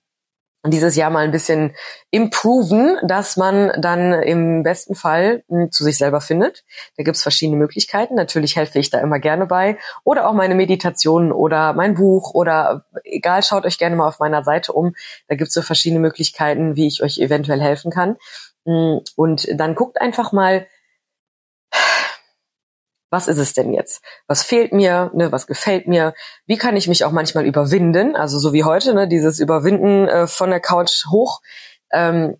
dieses 0.65 0.95
Jahr 0.95 1.11
mal 1.11 1.25
ein 1.25 1.33
bisschen 1.33 1.75
improven, 2.11 2.97
dass 3.03 3.37
man 3.37 3.73
dann 3.81 4.13
im 4.13 4.63
besten 4.63 4.95
Fall 4.95 5.43
hm, 5.49 5.73
zu 5.73 5.83
sich 5.83 5.99
selber 5.99 6.21
findet. 6.21 6.65
Da 6.97 7.03
gibt's 7.03 7.23
verschiedene 7.23 7.59
Möglichkeiten. 7.59 8.15
Natürlich 8.15 8.55
helfe 8.57 8.79
ich 8.79 8.91
da 8.91 9.01
immer 9.01 9.19
gerne 9.19 9.47
bei. 9.47 9.79
Oder 10.05 10.29
auch 10.29 10.35
meine 10.35 10.55
Meditationen 10.55 11.33
oder 11.33 11.73
mein 11.73 11.95
Buch 11.95 12.35
oder 12.35 12.85
egal, 13.05 13.43
schaut 13.43 13.67
euch 13.67 13.79
gerne 13.79 13.97
mal 13.97 14.07
auf 14.07 14.21
meiner 14.21 14.45
Seite 14.45 14.73
um. 14.73 14.95
Da 15.27 15.35
gibt's 15.35 15.55
so 15.55 15.63
verschiedene 15.63 16.01
Möglichkeiten, 16.01 16.77
wie 16.77 16.87
ich 16.87 17.03
euch 17.03 17.19
eventuell 17.19 17.61
helfen 17.61 17.91
kann. 17.91 18.17
Hm, 18.65 19.01
und 19.17 19.49
dann 19.59 19.75
guckt 19.75 20.01
einfach 20.01 20.31
mal, 20.33 20.67
was 23.13 23.29
ist 23.29 23.39
es 23.39 23.53
denn 23.53 23.75
jetzt? 23.75 24.03
Was 24.27 24.43
fehlt 24.43 24.73
mir? 24.73 25.11
Ne, 25.15 25.31
was 25.31 25.47
gefällt 25.47 25.87
mir? 25.87 26.15
Wie 26.47 26.57
kann 26.57 26.77
ich 26.77 26.89
mich 26.89 27.05
auch 27.05 27.13
manchmal 27.13 27.45
überwinden? 27.45 28.17
Also 28.17 28.39
so 28.39 28.55
wie 28.55 28.65
heute, 28.65 28.95
ne, 28.95 29.07
dieses 29.07 29.39
Überwinden 29.39 30.09
äh, 30.09 30.27
von 30.27 30.49
der 30.49 30.61
Couch 30.61 31.05
hoch. 31.11 31.43
Ähm, 31.93 32.39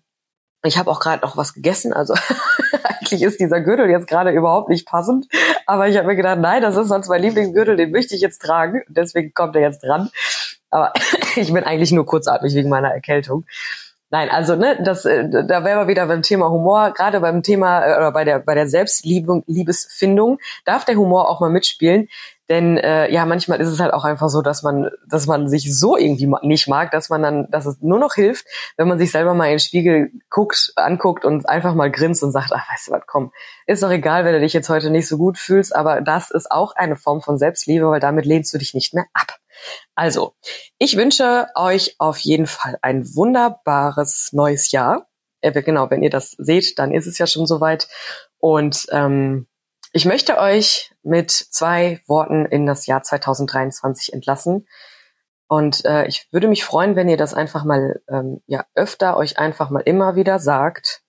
ich 0.65 0.79
habe 0.79 0.89
auch 0.89 0.99
gerade 0.99 1.21
noch 1.21 1.37
was 1.37 1.53
gegessen, 1.53 1.93
also 1.93 2.15
eigentlich 2.83 3.21
ist 3.21 3.39
dieser 3.39 3.61
Gürtel 3.61 3.89
jetzt 3.89 4.07
gerade 4.07 4.31
überhaupt 4.31 4.69
nicht 4.69 4.87
passend. 4.87 5.27
Aber 5.67 5.87
ich 5.87 5.97
habe 5.97 6.07
mir 6.07 6.15
gedacht, 6.15 6.39
nein, 6.39 6.63
das 6.63 6.75
ist 6.75 6.87
sonst 6.87 7.07
mein 7.07 7.21
Lieblingsgürtel, 7.21 7.75
den 7.75 7.91
möchte 7.91 8.15
ich 8.15 8.21
jetzt 8.21 8.41
tragen. 8.41 8.81
Deswegen 8.87 9.33
kommt 9.33 9.55
er 9.55 9.61
jetzt 9.61 9.83
dran. 9.83 10.09
Aber 10.71 10.91
ich 11.35 11.53
bin 11.53 11.63
eigentlich 11.63 11.91
nur 11.91 12.07
kurzatmig 12.07 12.55
wegen 12.55 12.69
meiner 12.69 12.91
Erkältung. 12.91 13.45
Nein, 14.13 14.29
also 14.29 14.55
ne, 14.55 14.77
das, 14.79 15.05
äh, 15.05 15.27
da 15.27 15.63
wären 15.63 15.79
wir 15.79 15.87
wieder 15.87 16.05
beim 16.05 16.21
Thema 16.21 16.51
Humor. 16.51 16.91
Gerade 16.91 17.19
beim 17.19 17.41
Thema 17.41 17.83
äh, 17.83 17.97
oder 17.97 18.11
bei 18.11 18.23
der 18.23 18.37
bei 18.37 18.53
der 18.53 18.67
Selbstliebesfindung 18.67 20.37
darf 20.65 20.85
der 20.85 20.97
Humor 20.97 21.27
auch 21.27 21.39
mal 21.39 21.49
mitspielen, 21.49 22.09
denn 22.47 22.77
äh, 22.77 23.11
ja 23.11 23.25
manchmal 23.25 23.59
ist 23.59 23.69
es 23.69 23.79
halt 23.79 23.91
auch 23.91 24.03
einfach 24.03 24.29
so, 24.29 24.43
dass 24.43 24.61
man 24.61 24.91
dass 25.09 25.25
man 25.25 25.49
sich 25.49 25.75
so 25.75 25.97
irgendwie 25.97 26.31
nicht 26.43 26.67
mag, 26.67 26.91
dass 26.91 27.09
man 27.09 27.23
dann, 27.23 27.49
dass 27.49 27.65
es 27.65 27.81
nur 27.81 27.97
noch 27.97 28.13
hilft, 28.13 28.45
wenn 28.77 28.87
man 28.87 28.99
sich 28.99 29.09
selber 29.09 29.33
mal 29.33 29.45
in 29.45 29.53
den 29.53 29.59
Spiegel 29.59 30.11
guckt, 30.29 30.73
anguckt 30.75 31.25
und 31.25 31.49
einfach 31.49 31.73
mal 31.73 31.89
grinst 31.89 32.21
und 32.21 32.31
sagt, 32.31 32.51
ach 32.53 32.71
weißt 32.71 32.89
du 32.89 32.91
was, 32.91 33.01
komm, 33.07 33.31
ist 33.65 33.81
doch 33.81 33.89
egal, 33.89 34.25
wenn 34.25 34.33
du 34.33 34.41
dich 34.41 34.53
jetzt 34.53 34.69
heute 34.69 34.91
nicht 34.91 35.07
so 35.07 35.17
gut 35.17 35.39
fühlst, 35.39 35.75
aber 35.75 36.01
das 36.01 36.29
ist 36.29 36.51
auch 36.51 36.75
eine 36.75 36.97
Form 36.97 37.23
von 37.23 37.39
Selbstliebe, 37.39 37.89
weil 37.89 37.99
damit 37.99 38.25
lehnst 38.25 38.53
du 38.53 38.59
dich 38.59 38.75
nicht 38.75 38.93
mehr 38.93 39.05
ab. 39.15 39.39
Also, 39.95 40.35
ich 40.77 40.97
wünsche 40.97 41.47
euch 41.55 41.95
auf 41.99 42.19
jeden 42.19 42.47
Fall 42.47 42.77
ein 42.81 43.05
wunderbares 43.15 44.29
neues 44.33 44.71
Jahr. 44.71 45.07
Äh, 45.41 45.61
genau, 45.61 45.89
wenn 45.89 46.03
ihr 46.03 46.09
das 46.09 46.31
seht, 46.31 46.79
dann 46.79 46.93
ist 46.93 47.07
es 47.07 47.17
ja 47.17 47.27
schon 47.27 47.45
soweit. 47.45 47.87
Und 48.37 48.87
ähm, 48.91 49.47
ich 49.91 50.05
möchte 50.05 50.37
euch 50.39 50.93
mit 51.03 51.31
zwei 51.31 52.01
Worten 52.07 52.45
in 52.45 52.65
das 52.65 52.87
Jahr 52.87 53.03
2023 53.03 54.13
entlassen. 54.13 54.67
Und 55.47 55.85
äh, 55.85 56.07
ich 56.07 56.27
würde 56.31 56.47
mich 56.47 56.65
freuen, 56.65 56.95
wenn 56.95 57.09
ihr 57.09 57.17
das 57.17 57.33
einfach 57.33 57.63
mal 57.63 58.01
ähm, 58.09 58.41
ja 58.47 58.65
öfter 58.73 59.17
euch 59.17 59.37
einfach 59.37 59.69
mal 59.69 59.81
immer 59.81 60.15
wieder 60.15 60.39
sagt, 60.39 61.03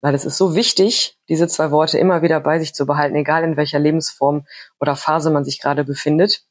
weil 0.00 0.14
es 0.14 0.24
ist 0.24 0.36
so 0.36 0.54
wichtig, 0.54 1.18
diese 1.28 1.48
zwei 1.48 1.70
Worte 1.70 1.98
immer 1.98 2.22
wieder 2.22 2.40
bei 2.40 2.58
sich 2.58 2.74
zu 2.74 2.86
behalten, 2.86 3.16
egal 3.16 3.44
in 3.44 3.56
welcher 3.56 3.78
Lebensform 3.78 4.46
oder 4.80 4.96
Phase 4.96 5.30
man 5.30 5.44
sich 5.44 5.60
gerade 5.60 5.84
befindet. 5.84 6.44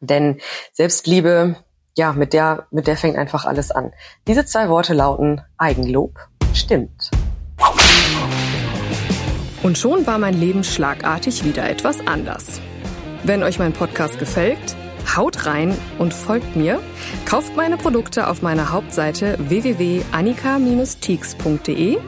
Denn 0.00 0.40
Selbstliebe, 0.72 1.56
ja, 1.96 2.12
mit 2.12 2.32
der, 2.32 2.66
mit 2.70 2.86
der 2.86 2.96
fängt 2.96 3.16
einfach 3.16 3.44
alles 3.44 3.70
an. 3.70 3.92
Diese 4.26 4.44
zwei 4.44 4.68
Worte 4.68 4.94
lauten 4.94 5.42
Eigenlob 5.58 6.18
stimmt. 6.52 7.10
Und 9.62 9.78
schon 9.78 10.04
war 10.06 10.18
mein 10.18 10.34
Leben 10.34 10.64
schlagartig 10.64 11.44
wieder 11.44 11.68
etwas 11.68 12.06
anders. 12.06 12.60
Wenn 13.22 13.42
euch 13.42 13.58
mein 13.58 13.72
Podcast 13.72 14.18
gefällt, 14.18 14.76
haut 15.16 15.46
rein 15.46 15.74
und 15.98 16.12
folgt 16.12 16.54
mir. 16.56 16.80
Kauft 17.24 17.56
meine 17.56 17.78
Produkte 17.78 18.28
auf 18.28 18.42
meiner 18.42 18.72
Hauptseite 18.72 19.38
www.annika-teaks.de 19.38 21.98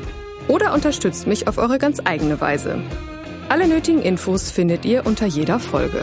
oder 0.49 0.75
unterstützt 0.75 1.27
mich 1.27 1.49
auf 1.49 1.57
eure 1.59 1.79
ganz 1.79 2.01
eigene 2.05 2.40
Weise. 2.40 2.81
Alle 3.49 3.68
nötigen 3.68 4.03
Infos 4.03 4.51
findet 4.51 4.85
ihr 4.85 5.07
unter 5.07 5.27
jeder 5.27 5.61
Folge. 5.61 6.03